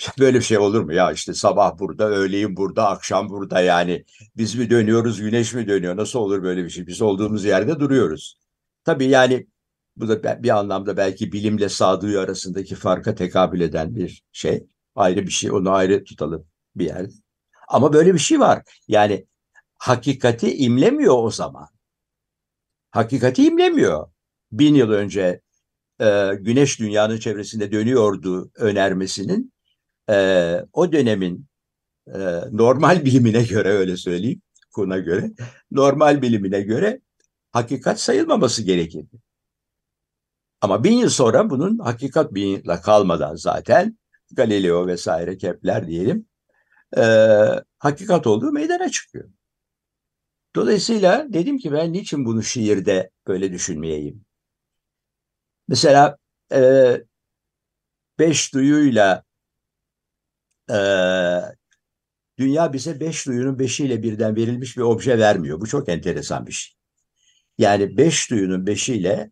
Böyle 0.18 0.38
bir 0.38 0.44
şey 0.44 0.58
olur 0.58 0.80
mu 0.80 0.92
ya 0.92 1.12
işte 1.12 1.34
sabah 1.34 1.78
burada, 1.78 2.08
öğleyin 2.08 2.56
burada, 2.56 2.88
akşam 2.88 3.28
burada 3.28 3.60
yani 3.60 4.04
biz 4.36 4.54
mi 4.54 4.70
dönüyoruz, 4.70 5.20
güneş 5.20 5.54
mi 5.54 5.68
dönüyor? 5.68 5.96
Nasıl 5.96 6.18
olur 6.18 6.42
böyle 6.42 6.64
bir 6.64 6.70
şey? 6.70 6.86
Biz 6.86 7.02
olduğumuz 7.02 7.44
yerde 7.44 7.80
duruyoruz. 7.80 8.38
Tabii 8.84 9.06
yani 9.06 9.46
bu 9.96 10.08
da 10.08 10.42
bir 10.42 10.58
anlamda 10.58 10.96
belki 10.96 11.32
bilimle 11.32 11.68
sağduyu 11.68 12.20
arasındaki 12.20 12.74
farka 12.74 13.14
tekabül 13.14 13.60
eden 13.60 13.94
bir 13.96 14.22
şey. 14.32 14.66
Ayrı 14.94 15.22
bir 15.22 15.30
şey, 15.30 15.50
onu 15.52 15.70
ayrı 15.70 16.04
tutalım 16.04 16.46
bir 16.76 16.86
yerde. 16.86 17.12
Ama 17.68 17.92
böyle 17.92 18.14
bir 18.14 18.18
şey 18.18 18.40
var. 18.40 18.62
Yani 18.88 19.26
hakikati 19.78 20.56
imlemiyor 20.56 21.24
o 21.24 21.30
zaman. 21.30 21.68
Hakikati 22.90 23.46
imlemiyor. 23.46 24.10
Bin 24.52 24.74
yıl 24.74 24.90
önce 24.90 25.40
e, 26.00 26.30
güneş 26.40 26.80
dünyanın 26.80 27.18
çevresinde 27.18 27.72
dönüyordu 27.72 28.50
önermesinin 28.56 29.52
e, 30.10 30.16
o 30.72 30.92
dönemin 30.92 31.46
e, 32.06 32.18
normal 32.50 33.04
bilimine 33.04 33.42
göre 33.42 33.68
öyle 33.68 33.96
söyleyeyim, 33.96 34.42
Kuhn'a 34.72 34.98
göre, 34.98 35.30
normal 35.70 36.22
bilimine 36.22 36.60
göre 36.60 37.00
hakikat 37.52 38.00
sayılmaması 38.00 38.62
gerekirdi. 38.62 39.16
Ama 40.60 40.84
bin 40.84 40.92
yıl 40.92 41.08
sonra 41.08 41.50
bunun 41.50 41.78
hakikat 41.78 42.34
bin 42.34 42.62
kalmadan 42.62 43.36
zaten 43.36 43.98
Galileo 44.32 44.86
vesaire 44.86 45.38
Kepler 45.38 45.86
diyelim 45.86 46.26
e, 46.96 47.02
hakikat 47.78 48.26
olduğu 48.26 48.52
meydana 48.52 48.88
çıkıyor. 48.88 49.30
Dolayısıyla 50.56 51.26
dedim 51.32 51.58
ki 51.58 51.72
ben 51.72 51.92
niçin 51.92 52.24
bunu 52.24 52.42
şiirde 52.42 53.10
böyle 53.26 53.52
düşünmeyeyim? 53.52 54.24
Mesela 55.68 56.16
e, 56.52 56.60
beş 58.18 58.54
duyuyla 58.54 59.24
e, 60.70 60.78
dünya 62.38 62.72
bize 62.72 63.00
beş 63.00 63.26
duyunun 63.26 63.58
beşiyle 63.58 64.02
birden 64.02 64.36
verilmiş 64.36 64.76
bir 64.76 64.82
obje 64.82 65.18
vermiyor. 65.18 65.60
Bu 65.60 65.66
çok 65.66 65.88
enteresan 65.88 66.46
bir 66.46 66.52
şey. 66.52 66.74
Yani 67.58 67.96
beş 67.96 68.30
duyunun 68.30 68.66
beşiyle 68.66 69.30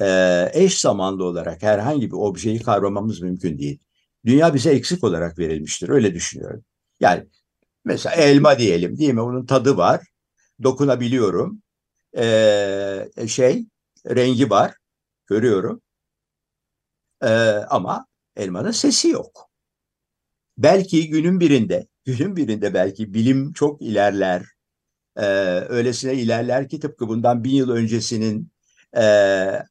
e, 0.00 0.50
eş 0.52 0.80
zamanlı 0.80 1.24
olarak 1.24 1.62
herhangi 1.62 2.06
bir 2.06 2.16
objeyi 2.16 2.62
kavramamız 2.62 3.20
mümkün 3.22 3.58
değil. 3.58 3.78
Dünya 4.26 4.54
bize 4.54 4.70
eksik 4.70 5.04
olarak 5.04 5.38
verilmiştir. 5.38 5.88
Öyle 5.88 6.14
düşünüyorum. 6.14 6.64
Yani 7.00 7.26
mesela 7.84 8.16
elma 8.16 8.58
diyelim 8.58 8.98
değil 8.98 9.14
mi? 9.14 9.20
Onun 9.20 9.46
tadı 9.46 9.76
var. 9.76 10.06
Dokunabiliyorum. 10.62 11.62
Ee, 12.16 13.08
şey 13.28 13.66
rengi 14.06 14.50
var. 14.50 14.74
Görüyorum. 15.26 15.82
Ee, 17.22 17.28
ama 17.70 18.06
elmanın 18.36 18.70
sesi 18.70 19.08
yok. 19.08 19.49
Belki 20.62 21.10
günün 21.10 21.40
birinde, 21.40 21.86
günün 22.04 22.36
birinde 22.36 22.74
belki 22.74 23.14
bilim 23.14 23.52
çok 23.52 23.82
ilerler. 23.82 24.42
Ee, 25.16 25.24
öylesine 25.68 26.14
ilerler 26.14 26.68
ki 26.68 26.80
tıpkı 26.80 27.08
bundan 27.08 27.44
bin 27.44 27.50
yıl 27.50 27.70
öncesinin 27.70 28.52
e, 28.96 29.02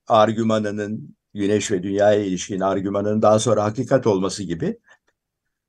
argümanının 0.07 1.15
güneş 1.33 1.71
ve 1.71 1.83
dünyaya 1.83 2.23
ilişkin 2.23 2.59
argümanının 2.59 3.21
daha 3.21 3.39
sonra 3.39 3.63
hakikat 3.63 4.07
olması 4.07 4.43
gibi 4.43 4.79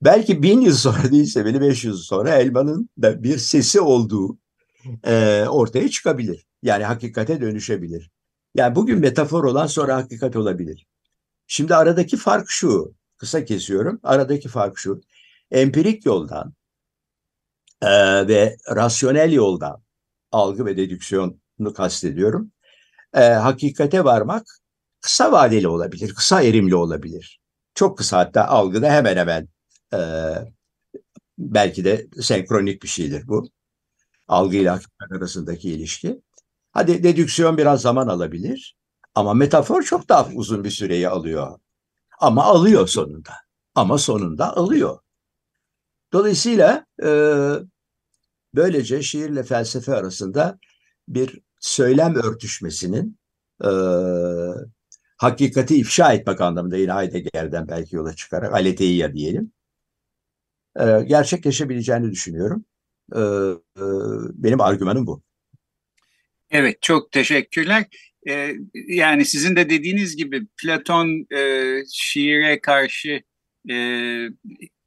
belki 0.03 0.43
bin 0.43 0.61
yıl 0.61 0.75
sonra 0.75 1.03
değilse 1.13 1.45
bile 1.45 1.61
beş 1.61 1.85
yıl 1.85 1.97
sonra 1.97 2.37
elmanın 2.37 2.91
da 3.03 3.23
bir 3.23 3.39
sesi 3.39 3.81
olduğu 3.81 4.39
e, 5.07 5.45
ortaya 5.49 5.89
çıkabilir. 5.89 6.47
Yani 6.63 6.85
hakikate 6.85 7.41
dönüşebilir. 7.41 8.11
Yani 8.55 8.75
bugün 8.75 8.99
metafor 8.99 9.45
olan 9.45 9.67
sonra 9.67 9.97
hakikat 9.97 10.37
olabilir. 10.37 10.87
Şimdi 11.47 11.75
aradaki 11.75 12.17
fark 12.17 12.51
şu, 12.51 12.95
kısa 13.21 13.45
kesiyorum. 13.45 14.01
Aradaki 14.03 14.49
fark 14.49 14.79
şu, 14.79 15.01
empirik 15.51 16.07
yoldan 16.07 16.55
e, 17.83 17.89
ve 18.29 18.57
rasyonel 18.77 19.33
yoldan 19.33 19.83
algı 20.33 20.67
ve 20.67 20.77
dedüksiyonu 20.77 21.39
kastediyorum. 21.77 22.53
E, 23.15 23.21
hakikate 23.25 24.05
varmak 24.05 24.47
kısa 25.01 25.33
vadeli 25.33 25.69
olabilir, 25.69 26.15
kısa 26.15 26.43
erimli 26.43 26.75
olabilir. 26.75 27.41
Çok 27.75 27.99
kısa 27.99 28.19
hatta 28.19 28.45
algıda 28.49 28.91
hemen 28.93 29.17
hemen 29.17 29.49
e, 29.95 29.99
belki 31.39 31.85
de 31.85 32.07
senkronik 32.23 32.83
bir 32.83 32.89
şeydir 32.89 33.29
bu. 33.29 33.49
Algı 34.29 34.57
ile 34.57 34.71
hakikat 34.71 35.13
arasındaki 35.13 35.71
ilişki. 35.71 36.23
Hadi 36.73 37.03
dedüksiyon 37.03 37.59
biraz 37.59 37.83
zaman 37.83 38.09
alabilir 38.09 38.77
ama 39.15 39.35
metafor 39.35 39.83
çok 39.83 40.09
daha 40.09 40.29
uzun 40.35 40.65
bir 40.65 40.71
süreyi 40.71 41.09
alıyor. 41.09 41.59
Ama 42.21 42.45
alıyor 42.45 42.87
sonunda. 42.87 43.33
Ama 43.75 43.99
sonunda 43.99 44.57
alıyor. 44.57 44.99
Dolayısıyla 46.13 46.87
e, 47.03 47.09
böylece 48.55 49.03
şiirle 49.03 49.43
felsefe 49.43 49.95
arasında 49.95 50.59
bir 51.09 51.41
söylem 51.61 52.15
örtüşmesinin 52.15 53.19
e, 53.65 53.71
hakikati 55.17 55.77
ifşa 55.77 56.13
etmek 56.13 56.41
anlamında 56.41 56.77
yine 56.77 56.93
Heidegger'den 56.93 57.69
belki 57.69 57.97
yola 57.97 58.17
çıkarak 58.17 58.55
aletheia 58.55 59.13
diyelim 59.13 59.53
e, 60.77 61.03
gerçekleşebileceğini 61.07 62.11
düşünüyorum. 62.11 62.65
E, 63.15 63.21
e, 63.21 63.85
benim 64.35 64.61
argümanım 64.61 65.07
bu. 65.07 65.23
Evet 66.51 66.83
çok 66.83 67.13
teşekkürler. 67.13 67.85
Ee, 68.29 68.53
yani 68.89 69.25
sizin 69.25 69.57
de 69.57 69.71
dediğiniz 69.71 70.17
gibi 70.17 70.47
Platon 70.63 71.27
e, 71.37 71.75
şiire 71.93 72.61
karşı 72.61 73.23
e, 73.71 73.75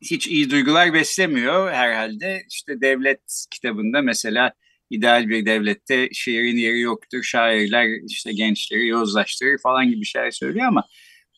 hiç 0.01 0.27
iyi 0.27 0.49
duygular 0.49 0.93
beslemiyor 0.93 1.71
herhalde. 1.71 2.43
İşte 2.49 2.81
devlet 2.81 3.45
kitabında 3.51 4.01
mesela 4.01 4.53
ideal 4.89 5.29
bir 5.29 5.45
devlette 5.45 6.09
şiirin 6.13 6.57
yeri 6.57 6.79
yoktur, 6.79 7.23
şairler 7.23 7.87
işte 8.09 8.33
gençleri 8.33 8.87
yozlaştırır 8.87 9.57
falan 9.63 9.89
gibi 9.89 10.05
şeyler 10.05 10.31
söylüyor 10.31 10.67
ama 10.67 10.83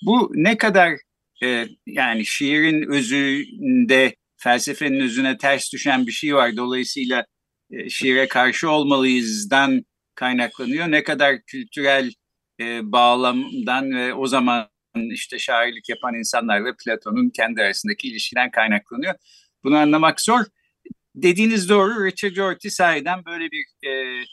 bu 0.02 0.32
ne 0.36 0.58
kadar 0.58 0.94
e, 1.44 1.68
yani 1.86 2.26
şiirin 2.26 2.92
özünde 2.92 4.16
felsefenin 4.38 5.00
özüne 5.00 5.38
ters 5.38 5.74
düşen 5.74 6.08
bir 6.08 6.12
şey 6.12 6.36
var. 6.36 6.58
Dolayısıyla 6.58 7.26
e, 7.72 7.90
şiire 7.90 8.28
karşı 8.28 8.70
olmalıyızdan 8.70 9.86
kaynaklanıyor. 10.16 10.92
Ne 10.92 11.04
kadar 11.04 11.42
kültürel 11.42 12.12
e, 12.60 12.92
bağlamdan 12.92 13.96
ve 13.96 14.14
o 14.14 14.28
zaman 14.28 14.68
işte 14.96 15.40
şairlik 15.40 15.90
yapan 15.90 16.16
insanlarla 16.16 16.76
Platon'un 16.86 17.30
kendi 17.30 17.62
arasındaki 17.62 18.08
ilişkiden 18.08 18.52
kaynaklanıyor. 18.52 19.14
Bunu 19.64 19.78
anlamak 19.78 20.22
zor. 20.22 20.46
Dediğiniz 21.16 21.70
doğru. 21.70 22.06
Richard 22.06 22.38
Rorty 22.38 22.68
sahiden 22.68 23.26
böyle 23.26 23.52
bir 23.52 23.90
e, 23.90 24.24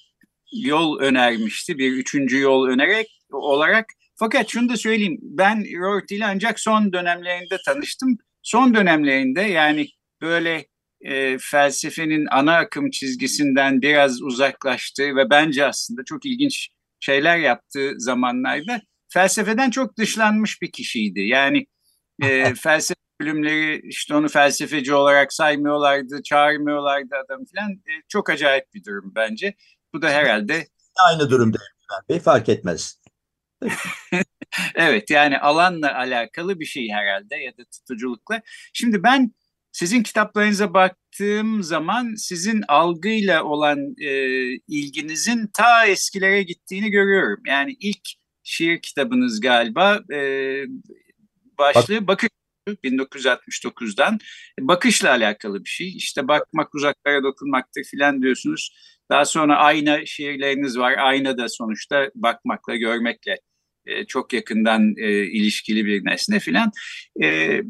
yol 0.53 0.99
önermişti. 0.99 1.79
Bir 1.79 1.93
üçüncü 1.93 2.41
yol 2.41 2.67
önerek 2.67 3.07
olarak. 3.33 3.87
Fakat 4.17 4.49
şunu 4.49 4.69
da 4.69 4.77
söyleyeyim. 4.77 5.19
Ben 5.23 5.65
Rorty 5.81 6.17
ile 6.17 6.27
ancak 6.27 6.61
son 6.61 6.93
dönemlerinde 6.93 7.59
tanıştım. 7.67 8.19
Son 8.43 8.75
dönemlerinde 8.75 9.41
yani 9.41 9.89
böyle 10.21 10.67
e, 11.03 11.39
felsefenin 11.41 12.27
ana 12.31 12.57
akım 12.57 12.91
çizgisinden 12.91 13.83
biraz 13.83 14.23
uzaklaştığı 14.23 15.17
ve 15.17 15.31
bence 15.31 15.67
aslında 15.67 16.05
çok 16.05 16.27
ilginç 16.27 16.69
şeyler 17.01 17.39
yaptığı 17.39 17.93
zamanlarda 17.97 18.81
felsefeden 19.09 19.71
çok 19.71 19.99
dışlanmış 19.99 20.63
bir 20.63 20.73
kişiydi. 20.73 21.21
Yani 21.21 21.67
e, 22.23 22.55
felsefe 22.63 23.01
bölümleri 23.21 23.89
işte 23.89 24.15
onu 24.15 24.29
felsefeci 24.29 24.95
olarak 24.95 25.33
saymıyorlardı, 25.33 26.23
çağırmıyorlardı 26.23 27.15
adam 27.25 27.45
filan. 27.45 27.71
E, 27.73 27.93
çok 28.09 28.31
acayip 28.31 28.75
bir 28.75 28.85
durum 28.85 29.13
bence. 29.17 29.55
Bu 29.95 30.03
da 30.03 30.11
herhalde... 30.11 30.67
Aynı 31.09 31.31
durumda 31.31 31.59
Bey 32.09 32.21
fark 32.21 32.49
etmez. 32.49 33.03
evet 34.75 35.11
yani 35.11 35.39
alanla 35.39 35.95
alakalı 35.95 36.61
bir 36.61 36.65
şey 36.65 36.89
herhalde 36.91 37.37
ya 37.37 37.57
da 37.57 37.65
tutuculukla. 37.65 38.43
Şimdi 38.73 39.03
ben 39.03 39.33
sizin 39.73 40.03
kitaplarınıza 40.03 40.75
baktığım 40.75 41.63
zaman 41.63 42.15
sizin 42.15 42.63
algıyla 42.69 43.45
olan 43.45 43.79
e, 44.01 44.11
ilginizin 44.69 45.51
ta 45.55 45.87
eskilere 45.87 46.43
gittiğini 46.43 46.91
görüyorum. 46.91 47.43
Yani 47.47 47.77
ilk 47.81 48.09
şiir 48.43 48.83
kitabınız 48.83 49.41
galiba 49.41 50.01
e, 50.13 50.19
başlığı 51.59 52.07
Bakış 52.07 52.29
1969'dan 52.69 54.19
bakışla 54.61 55.11
alakalı 55.11 55.65
bir 55.65 55.69
şey. 55.69 55.97
İşte 55.97 56.29
bakmak 56.29 56.75
uzaklara 56.75 57.23
dokunmaktır 57.23 57.85
filan 57.85 58.23
diyorsunuz. 58.23 58.77
Daha 59.11 59.25
sonra 59.25 59.57
ayna 59.57 60.07
şiirleriniz 60.07 60.79
var. 60.79 60.95
Ayna 60.99 61.39
da 61.39 61.49
sonuçta 61.49 62.11
bakmakla, 62.15 62.77
görmekle 62.77 63.39
e, 63.87 64.07
çok 64.07 64.33
yakından 64.33 64.95
e, 64.97 65.27
ilişkili 65.27 65.87
bir 65.87 66.05
nesne 66.05 66.41
filan. 66.41 66.71
E, 67.23 67.61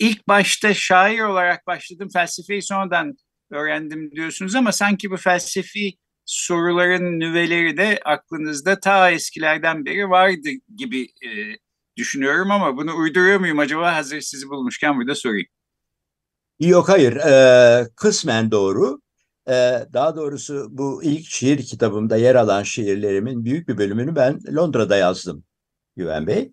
ilk 0.00 0.28
başta 0.28 0.74
şair 0.74 1.20
olarak 1.20 1.66
başladım. 1.66 2.08
Felsefeyi 2.12 2.62
sonradan 2.62 3.14
öğrendim 3.50 4.10
diyorsunuz 4.10 4.54
ama 4.54 4.72
sanki 4.72 5.10
bu 5.10 5.16
felsefi 5.16 5.92
soruların 6.24 7.20
nüveleri 7.20 7.76
de 7.76 8.00
aklınızda 8.04 8.80
ta 8.80 9.10
eskilerden 9.10 9.84
beri 9.84 10.10
vardı 10.10 10.48
gibi 10.76 11.02
e, 11.02 11.28
düşünüyorum 11.96 12.50
ama 12.50 12.76
bunu 12.76 12.96
uyduruyor 12.96 13.40
muyum 13.40 13.58
acaba 13.58 13.94
hazır 13.94 14.20
sizi 14.20 14.48
bulmuşken 14.48 14.96
burada 14.96 15.14
sorayım. 15.14 15.46
Yok 16.60 16.88
hayır 16.88 17.16
ee, 17.16 17.88
kısmen 17.96 18.50
doğru. 18.50 19.00
Ee, 19.48 19.86
daha 19.92 20.16
doğrusu 20.16 20.66
bu 20.70 21.02
ilk 21.02 21.26
şiir 21.26 21.66
kitabımda 21.66 22.16
yer 22.16 22.34
alan 22.34 22.62
şiirlerimin 22.62 23.44
büyük 23.44 23.68
bir 23.68 23.78
bölümünü 23.78 24.16
ben 24.16 24.40
Londra'da 24.56 24.96
yazdım 24.96 25.44
Güven 25.96 26.26
Bey. 26.26 26.52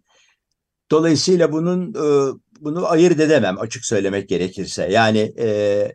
Dolayısıyla 0.93 1.51
bunun 1.51 1.89
e, 1.93 2.33
bunu 2.59 2.87
ayırt 2.87 3.19
edemem 3.19 3.59
açık 3.59 3.85
söylemek 3.85 4.29
gerekirse. 4.29 4.91
Yani 4.91 5.33
e, 5.39 5.91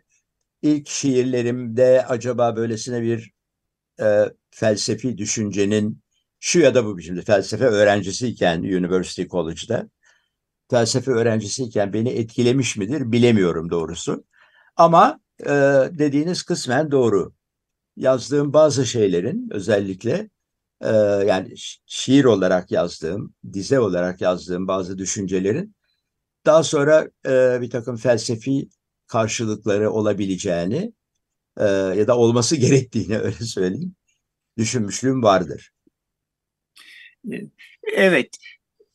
ilk 0.61 0.89
şiirlerimde 0.89 2.05
acaba 2.05 2.55
böylesine 2.55 3.01
bir 3.01 3.31
e, 4.01 4.25
felsefi 4.51 5.17
düşüncenin 5.17 6.01
şu 6.39 6.59
ya 6.59 6.75
da 6.75 6.85
bu 6.85 6.97
biçimde 6.97 7.21
felsefe 7.21 7.65
öğrencisiyken 7.65 8.59
University 8.59 9.23
College'da 9.23 9.89
felsefe 10.69 11.11
öğrencisiyken 11.11 11.93
beni 11.93 12.09
etkilemiş 12.09 12.77
midir 12.77 13.11
bilemiyorum 13.11 13.69
doğrusu. 13.69 14.23
Ama 14.75 15.19
e, 15.45 15.49
dediğiniz 15.91 16.43
kısmen 16.43 16.91
doğru. 16.91 17.33
Yazdığım 17.95 18.53
bazı 18.53 18.85
şeylerin 18.85 19.49
özellikle 19.51 20.29
e, 20.81 20.89
yani 21.27 21.53
şiir 21.85 22.25
olarak 22.25 22.71
yazdığım, 22.71 23.33
dize 23.53 23.79
olarak 23.79 24.21
yazdığım 24.21 24.67
bazı 24.67 24.97
düşüncelerin 24.97 25.75
daha 26.45 26.63
sonra 26.63 27.09
e, 27.25 27.61
bir 27.61 27.69
takım 27.69 27.97
felsefi 27.97 28.69
karşılıkları 29.07 29.91
olabileceğini 29.91 30.93
e, 31.57 31.65
ya 31.65 32.07
da 32.07 32.17
olması 32.17 32.55
gerektiğini 32.55 33.17
öyle 33.17 33.45
söyleyeyim 33.45 33.95
düşünmüşlüğüm 34.57 35.23
vardır. 35.23 35.71
Evet. 37.93 38.37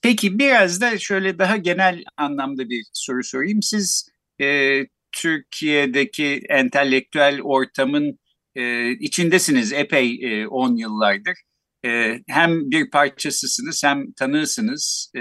Peki 0.03 0.39
biraz 0.39 0.81
da 0.81 0.99
şöyle 0.99 1.39
daha 1.39 1.57
genel 1.57 2.05
anlamda 2.17 2.69
bir 2.69 2.85
soru 2.93 3.25
sorayım. 3.25 3.63
Siz 3.63 4.09
e, 4.41 4.81
Türkiye'deki 5.13 6.43
entelektüel 6.49 7.43
ortamın 7.43 8.19
e, 8.55 8.91
içindesiniz 8.91 9.73
epey 9.73 10.21
10 10.51 10.77
e, 10.77 10.81
yıllardır. 10.81 11.35
E, 11.85 12.21
hem 12.29 12.71
bir 12.71 12.91
parçasısınız 12.91 13.85
hem 13.85 14.13
tanığısınız. 14.13 15.13
E, 15.17 15.21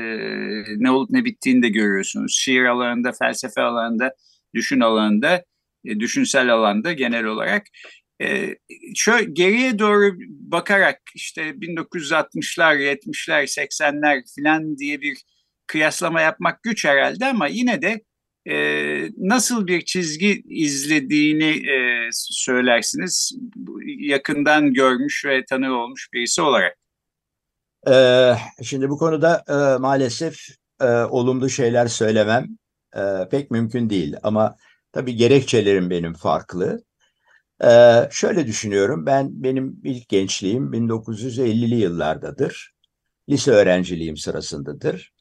ne 0.78 0.92
olup 0.92 1.10
ne 1.10 1.26
bittiğini 1.26 1.64
de 1.64 1.70
görüyorsunuz. 1.70 2.36
Şiir 2.40 2.66
alanında, 2.66 3.12
felsefe 3.20 3.62
alanında, 3.62 4.14
düşün 4.56 4.80
alanında, 4.80 5.44
e, 5.86 6.00
düşünsel 6.00 6.54
alanda 6.54 6.94
genel 6.94 7.26
olarak. 7.26 7.64
E, 8.22 8.56
şöyle 8.96 9.32
geriye 9.34 9.80
doğru 9.80 10.14
bakarak 10.30 11.00
işte 11.16 11.62
1960'lar, 11.62 12.76
70'ler, 12.78 13.48
80'ler 13.48 14.22
filan 14.36 14.78
diye 14.78 15.02
bir 15.02 15.18
kıyaslama 15.68 16.22
yapmak 16.22 16.64
güç 16.64 16.86
herhalde 16.86 17.26
ama 17.26 17.48
yine 17.48 17.82
de 17.82 18.02
e, 18.50 18.56
nasıl 19.18 19.68
bir 19.68 19.86
çizgi 19.86 20.44
izlediğini 20.50 21.70
e, 21.70 22.10
söylersiniz 22.12 23.38
yakından 23.86 24.74
görmüş 24.74 25.26
ve 25.26 25.46
tanı 25.46 25.78
olmuş 25.78 26.10
birisi 26.14 26.42
olarak. 26.42 26.78
Ee, 27.88 28.34
şimdi 28.64 28.90
bu 28.90 28.98
konuda 28.98 29.44
e, 29.48 29.80
maalesef 29.80 30.38
e, 30.82 30.86
olumlu 30.86 31.50
şeyler 31.50 31.88
söylemem 31.88 32.48
e, 32.96 33.02
pek 33.32 33.52
mümkün 33.52 33.90
değil 33.90 34.16
ama 34.24 34.56
tabii 34.92 35.16
gerekçelerim 35.16 35.90
benim 35.90 36.14
farklı. 36.14 36.84
Ee, 37.64 38.08
şöyle 38.12 38.48
düşünüyorum 38.48 39.06
ben 39.06 39.44
benim 39.44 39.80
ilk 39.84 40.10
gençliğim 40.10 40.74
1950'li 40.74 41.76
yıllardadır. 41.76 42.74
Lise 43.30 43.52
öğrenciliğim 43.52 44.18
sırasındadır. 44.18 45.13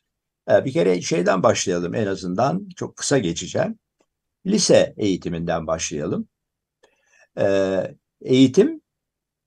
Ee, 0.51 0.65
bir 0.65 0.73
kere 0.73 1.03
şeyden 1.03 1.43
başlayalım 1.43 1.95
en 1.95 2.07
azından 2.07 2.69
çok 2.77 2.97
kısa 2.97 3.19
geçeceğim. 3.19 3.79
Lise 4.47 4.95
eğitiminden 4.97 5.67
başlayalım. 5.67 6.29
Ee, 7.39 7.95
eğitim 8.21 8.83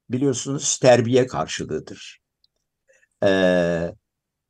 biliyorsunuz 0.09 0.77
terbiye 0.77 1.27
karşılığıdır. 1.27 2.19
Ee, 3.23 3.95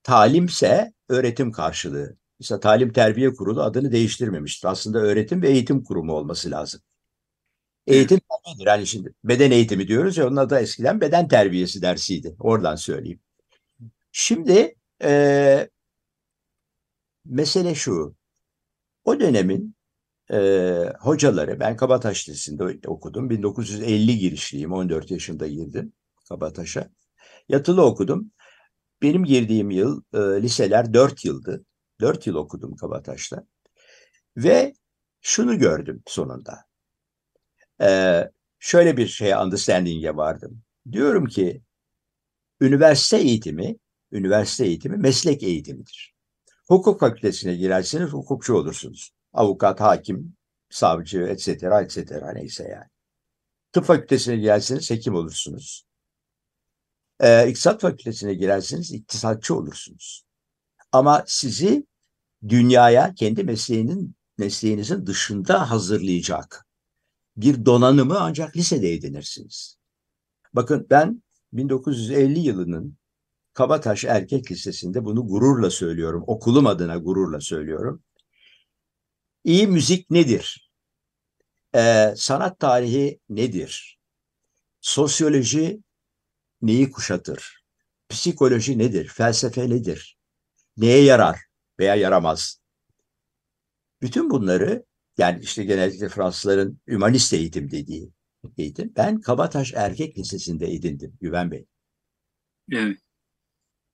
talimse 0.04 0.94
öğretim 1.10 1.52
karşılığı. 1.52 2.18
Mesela 2.40 2.60
Talim 2.60 2.94
Terbiye 2.94 3.34
Kurulu 3.34 3.64
adını 3.64 3.92
değiştirmemiştir. 3.92 4.68
Aslında 4.68 5.00
öğretim 5.00 5.42
ve 5.42 5.50
eğitim 5.50 5.84
kurumu 5.84 6.14
olması 6.14 6.52
lazım. 6.52 6.82
Eğitim 7.88 8.20
terbiyedir. 8.20 8.68
Hani 8.72 8.88
şimdi 8.88 9.14
beden 9.24 9.52
eğitimi 9.52 9.88
diyoruz 9.88 10.18
ya 10.18 10.28
onun 10.28 10.36
adı 10.36 10.60
eskiden 10.60 11.02
beden 11.02 11.28
terbiyesi 11.28 11.82
dersiydi. 11.82 12.36
Oradan 12.40 12.76
söyleyeyim. 12.76 13.20
Şimdi 14.12 14.76
e, 15.04 15.70
mesele 17.26 17.76
şu. 17.76 18.16
O 19.04 19.20
dönemin 19.20 19.76
e, 20.32 20.38
hocaları, 21.00 21.60
ben 21.60 21.78
Kabataş 21.78 22.30
Lisesi'nde 22.30 22.88
okudum. 22.88 23.30
1950 23.30 24.18
girişliyim, 24.18 24.72
14 24.72 25.12
yaşında 25.12 25.48
girdim 25.48 25.94
Kabataş'a. 26.30 26.90
Yatılı 27.50 27.86
okudum. 27.86 28.32
Benim 29.02 29.24
girdiğim 29.24 29.72
yıl 29.72 30.02
e, 30.14 30.18
liseler 30.18 30.94
4 30.94 31.26
yıldı. 31.26 31.66
4 32.02 32.28
yıl 32.28 32.36
okudum 32.36 32.76
Kabataş'ta. 32.76 33.48
Ve 34.38 34.74
şunu 35.22 35.60
gördüm 35.60 36.04
sonunda. 36.08 36.66
Ee, 37.82 38.32
şöyle 38.60 38.98
bir 38.98 39.08
şeye 39.08 39.38
understanding'e 39.38 40.16
vardım. 40.16 40.62
Diyorum 40.92 41.26
ki 41.26 41.62
üniversite 42.62 43.18
eğitimi, 43.18 43.78
üniversite 44.12 44.66
eğitimi 44.66 44.98
meslek 44.98 45.44
eğitimidir. 45.44 46.15
Hukuk 46.68 47.00
fakültesine 47.00 47.56
girerseniz 47.56 48.10
hukukçu 48.10 48.54
olursunuz. 48.54 49.12
Avukat, 49.34 49.82
hakim, 49.82 50.36
savcı, 50.70 51.22
etc. 51.22 51.48
etc. 51.48 52.12
neyse 52.34 52.64
yani. 52.64 52.90
Tıp 53.72 53.86
fakültesine 53.86 54.36
girerseniz 54.36 54.92
hekim 54.92 55.16
olursunuz. 55.16 55.86
Ee, 57.20 57.50
İktisat 57.50 57.82
fakültesine 57.82 58.34
girerseniz 58.34 58.92
iktisatçı 58.92 59.56
olursunuz. 59.56 60.26
Ama 60.92 61.24
sizi 61.28 61.86
dünyaya 62.48 63.14
kendi 63.14 63.44
mesleğinin 63.44 64.16
mesleğinizin 64.38 65.06
dışında 65.06 65.72
hazırlayacak 65.72 66.66
bir 67.38 67.66
donanımı 67.66 68.20
ancak 68.20 68.58
lisede 68.58 68.94
edinirsiniz. 68.94 69.78
Bakın 70.54 70.88
ben 70.90 71.24
1950 71.54 72.40
yılının 72.40 72.98
Kabataş 73.56 74.04
Erkek 74.06 74.52
Lisesi'nde 74.52 75.06
bunu 75.06 75.28
gururla 75.28 75.70
söylüyorum. 75.70 76.24
Okulum 76.28 76.68
adına 76.68 76.98
gururla 76.98 77.42
söylüyorum. 77.42 78.04
İyi 79.44 79.68
müzik 79.68 80.10
nedir? 80.10 80.72
Ee, 81.76 82.14
sanat 82.18 82.60
tarihi 82.60 83.20
nedir? 83.30 84.00
Sosyoloji 84.82 85.84
neyi 86.62 86.92
kuşatır? 86.92 87.64
Psikoloji 88.10 88.78
nedir? 88.78 89.08
Felsefe 89.08 89.70
nedir? 89.70 90.18
Neye 90.78 91.04
yarar 91.04 91.40
veya 91.80 91.96
yaramaz? 91.96 92.62
Bütün 94.02 94.30
bunları 94.30 94.86
Yani 95.18 95.44
işte 95.44 95.64
genellikle 95.64 96.10
Fransızların 96.10 96.80
ümanist 96.88 97.34
eğitim 97.34 97.72
dediği 97.72 98.12
eğitim. 98.58 98.94
Ben 98.96 99.22
Kabataş 99.22 99.74
Erkek 99.76 100.18
Lisesi'nde 100.18 100.74
edindim 100.74 101.18
Güven 101.22 101.52
Bey. 101.52 101.66
Evet. 102.72 103.05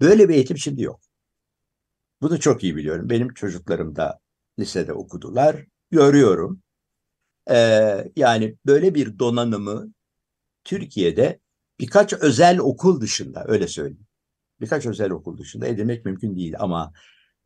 Böyle 0.01 0.29
bir 0.29 0.33
eğitim 0.33 0.57
şimdi 0.57 0.81
yok. 0.81 1.01
Bunu 2.21 2.39
çok 2.39 2.63
iyi 2.63 2.75
biliyorum. 2.75 3.09
Benim 3.09 3.33
çocuklarım 3.33 3.95
da 3.95 4.19
lisede 4.59 4.93
okudular. 4.93 5.65
Görüyorum. 5.91 6.61
Ee, 7.49 8.11
yani 8.15 8.57
böyle 8.65 8.95
bir 8.95 9.19
donanımı 9.19 9.93
Türkiye'de 10.63 11.39
birkaç 11.79 12.13
özel 12.13 12.59
okul 12.59 13.01
dışında 13.01 13.45
öyle 13.47 13.67
söyleyeyim. 13.67 14.07
Birkaç 14.61 14.85
özel 14.85 15.11
okul 15.11 15.37
dışında 15.37 15.67
edinmek 15.67 16.05
mümkün 16.05 16.35
değil 16.35 16.53
ama 16.59 16.93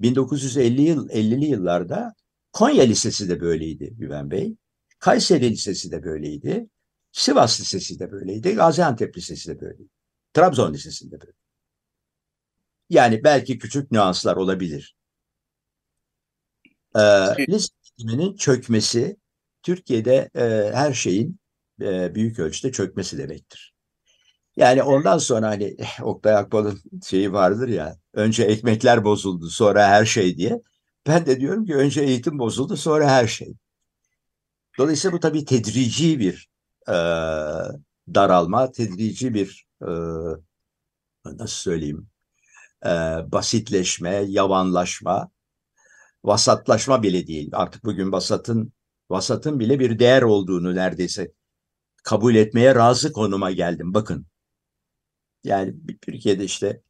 1950 0.02 0.82
yıl 0.82 1.10
50'li 1.10 1.46
yıllarda 1.46 2.13
Konya 2.54 2.84
Lisesi 2.84 3.30
de 3.30 3.41
böyleydi 3.41 3.94
Güven 3.98 4.32
Bey. 4.32 4.56
Kayseri 5.00 5.52
Lisesi 5.52 5.91
de 5.91 6.04
böyleydi. 6.04 6.70
Sivas 7.12 7.62
Lisesi 7.62 8.00
de 8.00 8.12
böyleydi. 8.12 8.56
Gaziantep 8.56 9.18
Lisesi 9.18 9.50
de 9.50 9.62
böyleydi. 9.62 9.89
Trabzon 10.34 10.74
Lisesi 10.74 11.12
de 11.12 11.22
böyleydi. 11.22 11.44
Yani 12.89 13.24
belki 13.24 13.58
küçük 13.58 13.91
nüanslar 13.91 14.36
olabilir. 14.36 14.95
Ee, 16.95 17.00
lise 17.50 17.67
eğitiminin 17.84 18.36
çökmesi 18.36 19.17
Türkiye'de 19.63 20.30
e, 20.36 20.71
her 20.74 20.93
şeyin 20.93 21.39
e, 21.82 22.15
büyük 22.15 22.39
ölçüde 22.39 22.71
çökmesi 22.71 23.17
demektir. 23.17 23.76
Yani 24.58 24.84
ondan 24.84 25.17
sonra 25.17 25.48
hani 25.48 25.78
Oktay 26.02 26.36
Akbal'ın 26.36 26.82
şeyi 27.06 27.34
vardır 27.34 27.67
ya 27.67 27.98
önce 28.13 28.43
ekmekler 28.43 29.04
bozuldu 29.04 29.50
sonra 29.50 29.88
her 29.88 30.06
şey 30.06 30.38
diye. 30.38 30.62
Ben 31.08 31.26
de 31.26 31.39
diyorum 31.39 31.65
ki 31.65 31.76
önce 31.76 32.02
eğitim 32.02 32.39
bozuldu 32.39 32.78
sonra 32.78 33.10
her 33.10 33.28
şey. 33.28 33.56
Dolayısıyla 34.78 35.17
bu 35.17 35.19
tabii 35.19 35.45
tedrici 35.45 36.19
bir 36.19 36.50
e, 36.88 36.95
daralma, 38.15 38.71
tedrici 38.71 39.34
bir 39.34 39.65
e, 39.82 39.88
nasıl 41.26 41.48
söyleyeyim 41.48 42.08
e, 42.86 42.91
basitleşme, 43.32 44.15
yavanlaşma, 44.28 45.30
vasatlaşma 46.24 47.04
bile 47.04 47.28
değil. 47.28 47.50
Artık 47.54 47.86
bugün 47.86 48.12
vasatın 48.12 48.74
vasatın 49.10 49.60
bile 49.60 49.80
bir 49.80 50.00
değer 50.00 50.21
olduğunu 50.21 50.76
neredeyse 50.76 51.32
kabul 52.04 52.36
etmeye 52.36 52.76
razı 52.76 53.12
konuma 53.13 53.52
geldim. 53.52 53.93
Bakın. 53.93 54.26
Yani 55.43 55.76
Türkiye'de 56.02 56.43
işte 56.43 56.82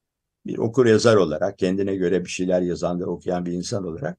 bir 0.46 0.58
okur 0.58 0.86
yazar 0.86 1.16
olarak 1.16 1.58
kendine 1.58 1.96
göre 1.96 2.26
bir 2.26 2.30
şeyler 2.30 2.62
yazan 2.62 3.00
ve 3.00 3.06
okuyan 3.06 3.46
bir 3.46 3.52
insan 3.52 3.84
olarak 3.88 4.18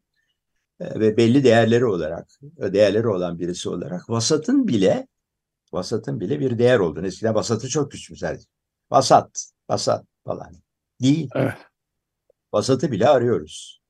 e, 0.81 1.01
ve 1.01 1.17
belli 1.17 1.45
değerleri 1.45 1.87
olarak 1.87 2.29
değerleri 2.59 3.09
olan 3.09 3.39
birisi 3.39 3.69
olarak 3.69 4.11
vasatın 4.11 4.69
bile 4.69 5.07
vasatın 5.73 6.21
bile 6.21 6.41
bir 6.41 6.59
değer 6.59 6.79
olduğunu 6.79 7.07
eskiden 7.07 7.35
vasatı 7.35 7.69
çok 7.69 7.93
küçümserdik. 7.93 8.49
Vasat, 8.91 9.51
vasat 9.71 10.07
falan. 10.25 10.66
Değil. 11.03 11.29
Evet. 11.35 11.55
Vasatı 12.53 12.93
bile 12.93 13.09
arıyoruz. 13.09 13.81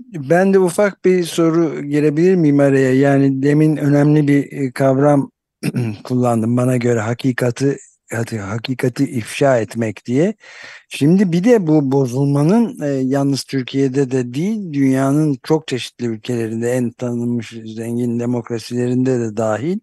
Ben 0.00 0.54
de 0.54 0.58
ufak 0.58 1.04
bir 1.04 1.24
soru 1.24 1.82
girebilir 1.82 2.34
miyim 2.34 2.60
araya? 2.60 2.94
Yani 2.94 3.42
demin 3.42 3.76
önemli 3.76 4.28
bir 4.28 4.52
e, 4.52 4.72
kavram 4.72 5.30
kullandım 6.04 6.56
bana 6.56 6.76
göre 6.76 7.00
hakikati 7.00 7.78
hakikati 8.40 9.04
ifşa 9.04 9.58
etmek 9.58 10.06
diye. 10.06 10.34
Şimdi 10.88 11.32
bir 11.32 11.44
de 11.44 11.66
bu 11.66 11.92
bozulmanın 11.92 12.80
e, 12.82 12.86
yalnız 12.86 13.44
Türkiye'de 13.44 14.10
de 14.10 14.34
değil 14.34 14.72
dünyanın 14.72 15.38
çok 15.42 15.68
çeşitli 15.68 16.06
ülkelerinde 16.06 16.72
en 16.72 16.90
tanınmış 16.90 17.54
zengin 17.76 18.20
demokrasilerinde 18.20 19.20
de 19.20 19.36
dahil 19.36 19.78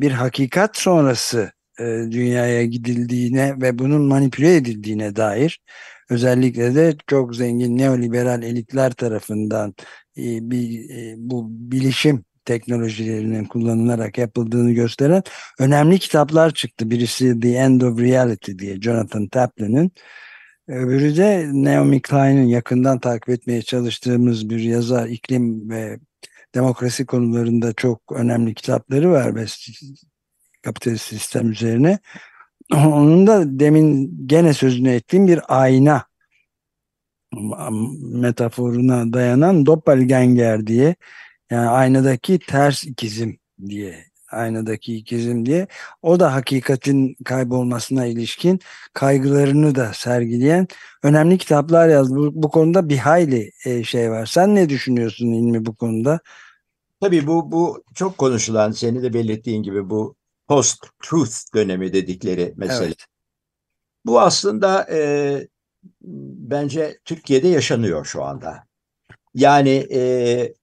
bir 0.00 0.10
hakikat 0.10 0.76
sonrası 0.76 1.52
e, 1.80 2.12
dünyaya 2.12 2.64
gidildiğine 2.64 3.60
ve 3.60 3.78
bunun 3.78 4.02
manipüle 4.02 4.56
edildiğine 4.56 5.16
dair 5.16 5.60
özellikle 6.10 6.74
de 6.74 6.96
çok 7.06 7.36
zengin 7.36 7.78
neoliberal 7.78 8.42
elitler 8.42 8.92
tarafından 8.92 9.74
e, 10.18 10.50
bir, 10.50 10.90
e, 10.90 11.14
bu 11.18 11.46
bilişim 11.50 12.24
teknolojilerinin 12.44 13.44
kullanılarak 13.44 14.18
yapıldığını 14.18 14.72
gösteren 14.72 15.22
önemli 15.58 15.98
kitaplar 15.98 16.54
çıktı. 16.54 16.90
Birisi 16.90 17.40
The 17.40 17.48
End 17.48 17.80
of 17.80 18.00
Reality 18.00 18.52
diye 18.58 18.80
Jonathan 18.80 19.28
Taplin'in. 19.28 19.92
Öbürü 20.68 21.16
de 21.16 21.46
Naomi 21.52 22.02
Klein'in 22.02 22.46
yakından 22.46 22.98
takip 23.00 23.28
etmeye 23.28 23.62
çalıştığımız 23.62 24.50
bir 24.50 24.60
yazar 24.60 25.08
iklim 25.08 25.70
ve 25.70 25.98
demokrasi 26.54 27.06
konularında 27.06 27.72
çok 27.72 28.12
önemli 28.12 28.54
kitapları 28.54 29.10
var 29.10 29.34
ve 29.34 29.46
kapitalist 30.62 31.06
sistem 31.06 31.50
üzerine. 31.50 31.98
Onun 32.72 33.26
da 33.26 33.60
demin 33.60 34.18
gene 34.26 34.52
sözünü 34.54 34.90
ettiğim 34.90 35.28
bir 35.28 35.40
ayna 35.48 36.04
metaforuna 38.00 39.12
dayanan 39.12 39.66
doppelganger 39.66 40.66
diye 40.66 40.94
yani 41.50 41.68
aynadaki 41.68 42.38
ters 42.38 42.84
ikizim 42.84 43.38
diye 43.68 44.04
aynadaki 44.30 44.96
ikizim 44.96 45.46
diye 45.46 45.66
o 46.02 46.20
da 46.20 46.34
hakikatin 46.34 47.16
kaybolmasına 47.24 48.06
ilişkin 48.06 48.60
kaygılarını 48.94 49.74
da 49.74 49.92
sergileyen 49.94 50.68
önemli 51.02 51.38
kitaplar 51.38 51.88
yazdı. 51.88 52.16
Bu, 52.16 52.42
bu 52.42 52.48
konuda 52.50 52.88
bir 52.88 52.98
hayli 52.98 53.52
e, 53.66 53.84
şey 53.84 54.10
var. 54.10 54.26
Sen 54.26 54.54
ne 54.54 54.68
düşünüyorsun 54.68 55.32
İlmi 55.32 55.66
bu 55.66 55.74
konuda? 55.74 56.20
Tabii 57.00 57.26
bu 57.26 57.52
bu 57.52 57.84
çok 57.94 58.18
konuşulan 58.18 58.70
seni 58.70 59.02
de 59.02 59.14
belirttiğin 59.14 59.62
gibi 59.62 59.90
bu 59.90 60.14
post-truth 60.50 61.54
dönemi 61.54 61.92
dedikleri 61.92 62.54
mesele. 62.56 62.86
Evet. 62.86 63.06
Bu 64.06 64.20
aslında 64.20 64.86
e, 64.90 65.48
bence 66.50 66.98
Türkiye'de 67.04 67.48
yaşanıyor 67.48 68.04
şu 68.04 68.24
anda. 68.24 68.64
Yani 69.34 69.86
e, 69.92 70.54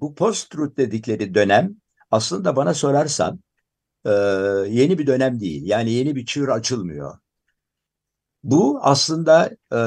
bu 0.00 0.14
post-truth 0.14 0.76
dedikleri 0.76 1.34
dönem 1.34 1.76
aslında 2.10 2.56
bana 2.56 2.74
sorarsan 2.74 3.40
e, 4.04 4.10
yeni 4.68 4.98
bir 4.98 5.06
dönem 5.06 5.40
değil. 5.40 5.62
Yani 5.66 5.90
yeni 5.90 6.16
bir 6.16 6.26
çığır 6.26 6.48
açılmıyor. 6.48 7.18
Bu 8.42 8.78
aslında 8.82 9.50
e, 9.72 9.80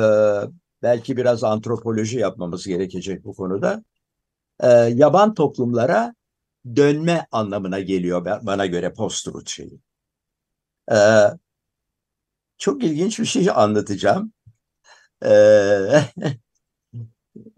belki 0.83 1.17
biraz 1.17 1.43
antropoloji 1.43 2.19
yapmamız 2.19 2.67
gerekecek 2.67 3.23
bu 3.23 3.35
konuda. 3.35 3.83
E, 4.59 4.67
yaban 4.69 5.33
toplumlara 5.33 6.15
dönme 6.75 7.27
anlamına 7.31 7.79
geliyor 7.79 8.25
bana 8.25 8.65
göre 8.65 8.93
post-truth 8.93 9.49
şeyi. 9.49 9.79
E, 10.91 10.97
çok 12.57 12.83
ilginç 12.83 13.19
bir 13.19 13.25
şey 13.25 13.49
anlatacağım. 13.49 14.33
E, 15.25 15.29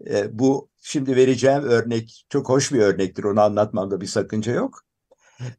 e, 0.06 0.38
bu 0.38 0.70
şimdi 0.82 1.16
vereceğim 1.16 1.62
örnek 1.62 2.26
çok 2.28 2.48
hoş 2.48 2.72
bir 2.72 2.78
örnektir. 2.78 3.24
Onu 3.24 3.40
anlatmamda 3.40 4.00
bir 4.00 4.06
sakınca 4.06 4.52
yok. 4.52 4.82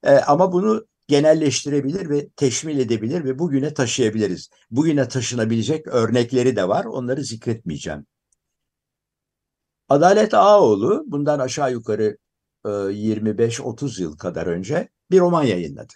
E, 0.03 0.11
ama 0.15 0.51
bunu 0.51 0.87
genelleştirebilir 1.07 2.09
ve 2.09 2.29
teşmil 2.29 2.79
edebilir 2.79 3.23
ve 3.25 3.39
bugüne 3.39 3.73
taşıyabiliriz. 3.73 4.49
Bugüne 4.71 5.07
taşınabilecek 5.07 5.87
örnekleri 5.87 6.55
de 6.55 6.67
var. 6.67 6.85
Onları 6.85 7.23
zikretmeyeceğim. 7.23 8.05
Adalet 9.89 10.33
Ağoğlu 10.33 11.03
bundan 11.07 11.39
aşağı 11.39 11.71
yukarı 11.71 12.17
25-30 12.65 14.01
yıl 14.01 14.17
kadar 14.17 14.47
önce 14.47 14.89
bir 15.11 15.19
roman 15.19 15.43
yayınladı. 15.43 15.93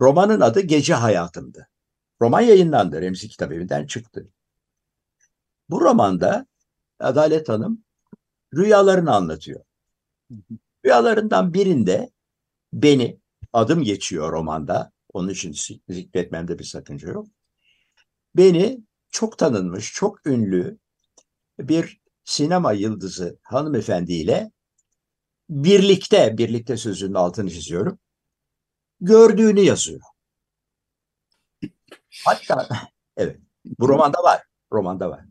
Romanın 0.00 0.40
adı 0.40 0.60
Gece 0.60 0.94
Hayatımdı. 0.94 1.68
Roman 2.20 2.40
yayınlandı. 2.40 3.00
Remzi 3.00 3.28
Kitap 3.28 3.52
Evi'nden 3.52 3.86
çıktı. 3.86 4.28
Bu 5.68 5.80
romanda 5.80 6.46
Adalet 6.98 7.48
Hanım 7.48 7.84
rüyalarını 8.54 9.14
anlatıyor. 9.14 9.64
Rüyalarından 10.84 11.54
birinde 11.54 12.10
beni, 12.72 13.20
adım 13.52 13.82
geçiyor 13.82 14.32
romanda, 14.32 14.92
onun 15.12 15.28
için 15.28 15.80
zikretmemde 15.88 16.58
bir 16.58 16.64
sakınca 16.64 17.08
yok. 17.08 17.26
Beni 18.36 18.80
çok 19.10 19.38
tanınmış, 19.38 19.92
çok 19.92 20.26
ünlü 20.26 20.78
bir 21.58 22.00
sinema 22.24 22.72
yıldızı 22.72 23.38
hanımefendiyle 23.42 24.52
birlikte, 25.50 26.38
birlikte 26.38 26.76
sözünün 26.76 27.14
altını 27.14 27.50
çiziyorum, 27.50 27.98
gördüğünü 29.00 29.60
yazıyor. 29.60 30.00
Hatta, 32.24 32.68
evet, 33.16 33.40
bu 33.78 33.88
romanda 33.88 34.22
var, 34.22 34.42
romanda 34.72 35.10
var. 35.10 35.24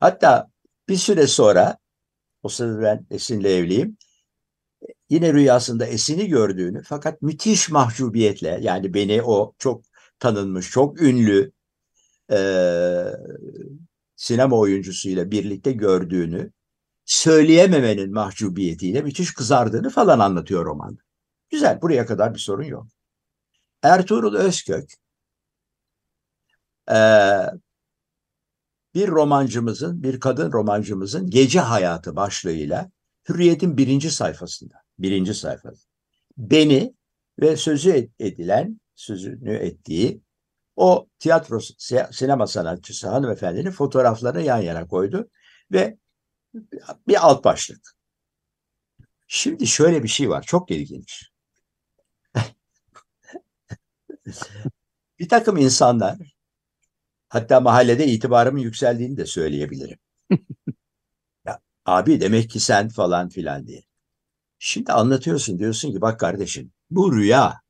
Hatta 0.00 0.50
bir 0.88 0.96
süre 0.96 1.26
sonra 1.26 1.78
o 2.42 2.48
sırada 2.48 2.82
ben 2.82 3.06
Esin'le 3.10 3.44
evliyim. 3.44 3.96
Yine 5.10 5.32
rüyasında 5.32 5.86
Esin'i 5.86 6.28
gördüğünü 6.28 6.82
fakat 6.82 7.22
müthiş 7.22 7.70
mahcubiyetle 7.70 8.58
yani 8.62 8.94
beni 8.94 9.22
o 9.22 9.54
çok 9.58 9.84
tanınmış, 10.18 10.70
çok 10.70 11.02
ünlü 11.02 11.52
e, 12.32 12.38
sinema 14.16 14.58
oyuncusuyla 14.58 15.30
birlikte 15.30 15.72
gördüğünü 15.72 16.52
söyleyememenin 17.06 18.12
mahcubiyetiyle 18.12 19.02
müthiş 19.02 19.34
kızardığını 19.34 19.90
falan 19.90 20.18
anlatıyor 20.18 20.64
romanda. 20.64 21.02
Güzel, 21.50 21.82
buraya 21.82 22.06
kadar 22.06 22.34
bir 22.34 22.38
sorun 22.38 22.64
yok. 22.64 22.86
Ertuğrul 23.82 24.34
Özkök 24.34 24.90
bir 28.94 29.08
romancımızın, 29.08 30.02
bir 30.02 30.20
kadın 30.20 30.52
romancımızın 30.52 31.30
gece 31.30 31.60
hayatı 31.60 32.16
başlığıyla 32.16 32.90
Hürriyet'in 33.28 33.76
birinci 33.76 34.10
sayfasında, 34.10 34.74
birinci 34.98 35.34
sayfası. 35.34 35.86
Beni 36.36 36.94
ve 37.40 37.56
sözü 37.56 38.10
edilen, 38.18 38.80
sözünü 38.94 39.54
ettiği 39.54 40.20
o 40.76 41.08
tiyatro 41.18 41.60
sinema 42.10 42.46
sanatçısı 42.46 43.08
hanımefendinin 43.08 43.70
fotoğraflarını 43.70 44.42
yan 44.42 44.58
yana 44.58 44.86
koydu 44.86 45.30
ve 45.72 45.98
bir 47.08 47.26
alt 47.26 47.44
başlık. 47.44 47.96
Şimdi 49.26 49.66
şöyle 49.66 50.02
bir 50.02 50.08
şey 50.08 50.30
var, 50.30 50.42
çok 50.42 50.70
ilginç. 50.70 51.30
bir 55.18 55.28
takım 55.28 55.56
insanlar, 55.56 56.18
hatta 57.28 57.60
mahallede 57.60 58.06
itibarımın 58.06 58.60
yükseldiğini 58.60 59.16
de 59.16 59.26
söyleyebilirim. 59.26 59.98
ya, 61.46 61.60
abi 61.84 62.20
demek 62.20 62.50
ki 62.50 62.60
sen 62.60 62.88
falan 62.88 63.28
filan 63.28 63.66
diye. 63.66 63.82
Şimdi 64.58 64.92
anlatıyorsun 64.92 65.58
diyorsun 65.58 65.92
ki 65.92 66.00
bak 66.00 66.20
kardeşim 66.20 66.72
bu 66.90 67.16
rüya. 67.16 67.60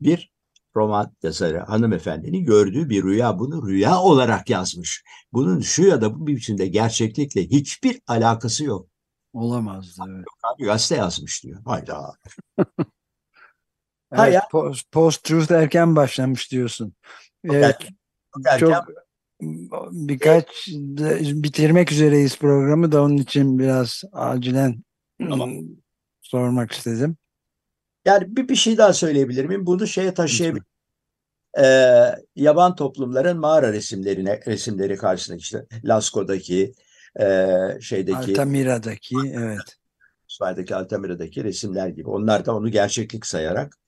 Bir 0.00 0.30
roman 0.76 1.14
yazarı 1.22 1.58
hanımefendinin 1.58 2.44
gördüğü 2.44 2.88
bir 2.88 3.02
rüya. 3.04 3.38
Bunu 3.38 3.68
rüya 3.68 3.98
olarak 3.98 4.50
yazmış. 4.50 5.04
Bunun 5.32 5.60
şu 5.60 5.82
ya 5.82 6.00
da 6.00 6.20
bu 6.20 6.26
biçimde 6.26 6.66
gerçeklikle 6.66 7.42
hiçbir 7.42 8.00
alakası 8.06 8.64
yok. 8.64 8.88
Olamaz. 9.32 9.96
Evet. 10.08 10.24
Abi 10.42 10.64
gazete 10.64 10.96
yazmış 10.96 11.44
diyor. 11.44 11.62
Hayda. 11.64 12.14
evet, 14.12 14.42
post, 14.50 14.92
post-truth 14.92 15.52
erken 15.52 15.96
başlamış 15.96 16.52
diyorsun. 16.52 16.94
Evet, 17.44 17.76
erken, 18.46 18.58
çok 18.58 18.88
birkaç 19.90 20.68
bitirmek 21.42 21.92
üzereyiz 21.92 22.38
programı 22.38 22.92
da 22.92 23.02
onun 23.02 23.16
için 23.16 23.58
biraz 23.58 24.02
acilen 24.12 24.84
tamam. 25.28 25.50
sormak 26.20 26.72
istedim. 26.72 27.16
Yani 28.04 28.36
bir, 28.36 28.48
bir 28.48 28.56
şey 28.56 28.78
daha 28.78 28.92
söyleyebilir 28.92 29.44
miyim? 29.44 29.66
Bunu 29.66 29.86
şeye 29.86 30.14
taşıyabilirim. 30.14 30.64
Ee, 31.58 32.14
yaban 32.36 32.74
toplumların 32.74 33.38
mağara 33.38 33.72
resimlerine 33.72 34.40
resimleri 34.46 34.96
karşısında 34.96 35.36
işte 35.36 35.66
Lascau'daki 35.84 36.74
e, 37.20 37.46
şeydeki 37.80 38.16
Altamira'daki 38.16 39.16
evet. 39.34 39.76
Suay'daki 40.26 40.76
Altamira'daki 40.76 41.44
resimler 41.44 41.88
gibi. 41.88 42.08
Onlar 42.10 42.46
da 42.46 42.56
onu 42.56 42.68
gerçeklik 42.68 43.26
sayarak 43.26 43.78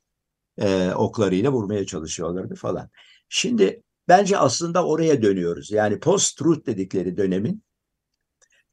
e, 0.58 0.90
oklarıyla 0.90 1.52
vurmaya 1.52 1.86
çalışıyorlardı 1.86 2.54
falan. 2.54 2.90
Şimdi 3.28 3.82
bence 4.08 4.38
aslında 4.38 4.86
oraya 4.86 5.22
dönüyoruz. 5.22 5.70
Yani 5.70 6.00
post-truth 6.00 6.66
dedikleri 6.66 7.16
dönemin 7.16 7.62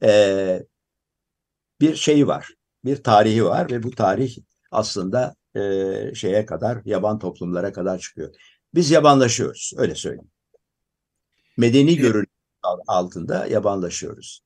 e, 0.02 0.62
bir 1.80 1.96
şeyi 1.96 2.26
var. 2.26 2.54
Bir 2.84 3.02
tarihi 3.02 3.44
var 3.44 3.70
ve 3.70 3.82
bu 3.82 3.90
tarih 3.90 4.36
aslında 4.70 5.34
e, 5.56 5.60
şeye 6.14 6.46
kadar, 6.46 6.82
yaban 6.84 7.18
toplumlara 7.18 7.72
kadar 7.72 7.98
çıkıyor. 7.98 8.34
Biz 8.74 8.90
yabanlaşıyoruz, 8.90 9.72
öyle 9.76 9.94
söyleyeyim. 9.94 10.30
Medeni 11.56 11.90
evet. 11.90 12.00
görünüm 12.00 12.26
altında 12.86 13.46
yabanlaşıyoruz. 13.46 14.40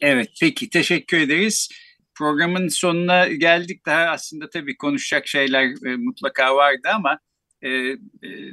Evet, 0.00 0.28
peki 0.40 0.70
teşekkür 0.70 1.18
ederiz. 1.18 1.68
Programın 2.14 2.68
sonuna 2.68 3.28
geldik. 3.28 3.86
Daha 3.86 4.02
aslında 4.02 4.50
tabii 4.50 4.76
konuşacak 4.76 5.26
şeyler 5.26 5.86
e, 5.86 5.96
mutlaka 5.96 6.56
vardı 6.56 6.88
ama 6.94 7.18
e, 7.62 7.68
e, 7.68 7.96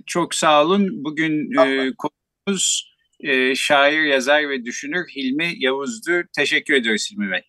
çok 0.06 0.36
sağ 0.36 0.65
olun. 0.65 1.04
Bugün 1.04 1.58
e, 1.60 1.91
konumuz 1.98 2.96
e, 3.20 3.56
şair, 3.56 4.02
yazar 4.02 4.50
ve 4.50 4.65
düşünür 4.65 5.08
Hilmi 5.15 5.54
Yavuz'du. 5.58 6.24
Teşekkür 6.36 6.74
ediyoruz 6.74 7.12
Hilmi 7.12 7.32
Bey. 7.32 7.41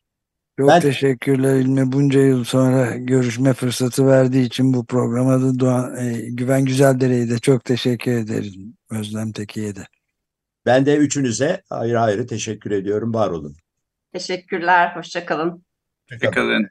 Çok 0.58 0.68
ben... 0.68 0.80
teşekkürler 0.80 1.54
İlmi. 1.54 1.92
Bunca 1.92 2.20
yıl 2.20 2.44
sonra 2.44 2.96
görüşme 2.96 3.52
fırsatı 3.52 4.06
verdiği 4.06 4.46
için 4.46 4.74
bu 4.74 4.86
programa 4.86 5.42
da 5.42 5.58
Doğan, 5.60 5.96
e, 5.96 6.30
Güven 6.30 6.64
Güzeldere'ye 6.64 7.30
de 7.30 7.38
çok 7.38 7.64
teşekkür 7.64 8.12
ederim. 8.12 8.76
Özlem 8.90 9.32
Teki'ye 9.32 9.76
de. 9.76 9.86
Ben 10.66 10.86
de 10.86 10.96
üçünüze 10.96 11.62
ayrı 11.70 12.00
ayrı 12.00 12.26
teşekkür 12.26 12.70
ediyorum. 12.70 13.14
Var 13.14 13.30
olun. 13.30 13.56
Teşekkürler. 14.12 14.96
Hoşçakalın. 14.96 15.64
Hoşçakalın. 16.10 16.68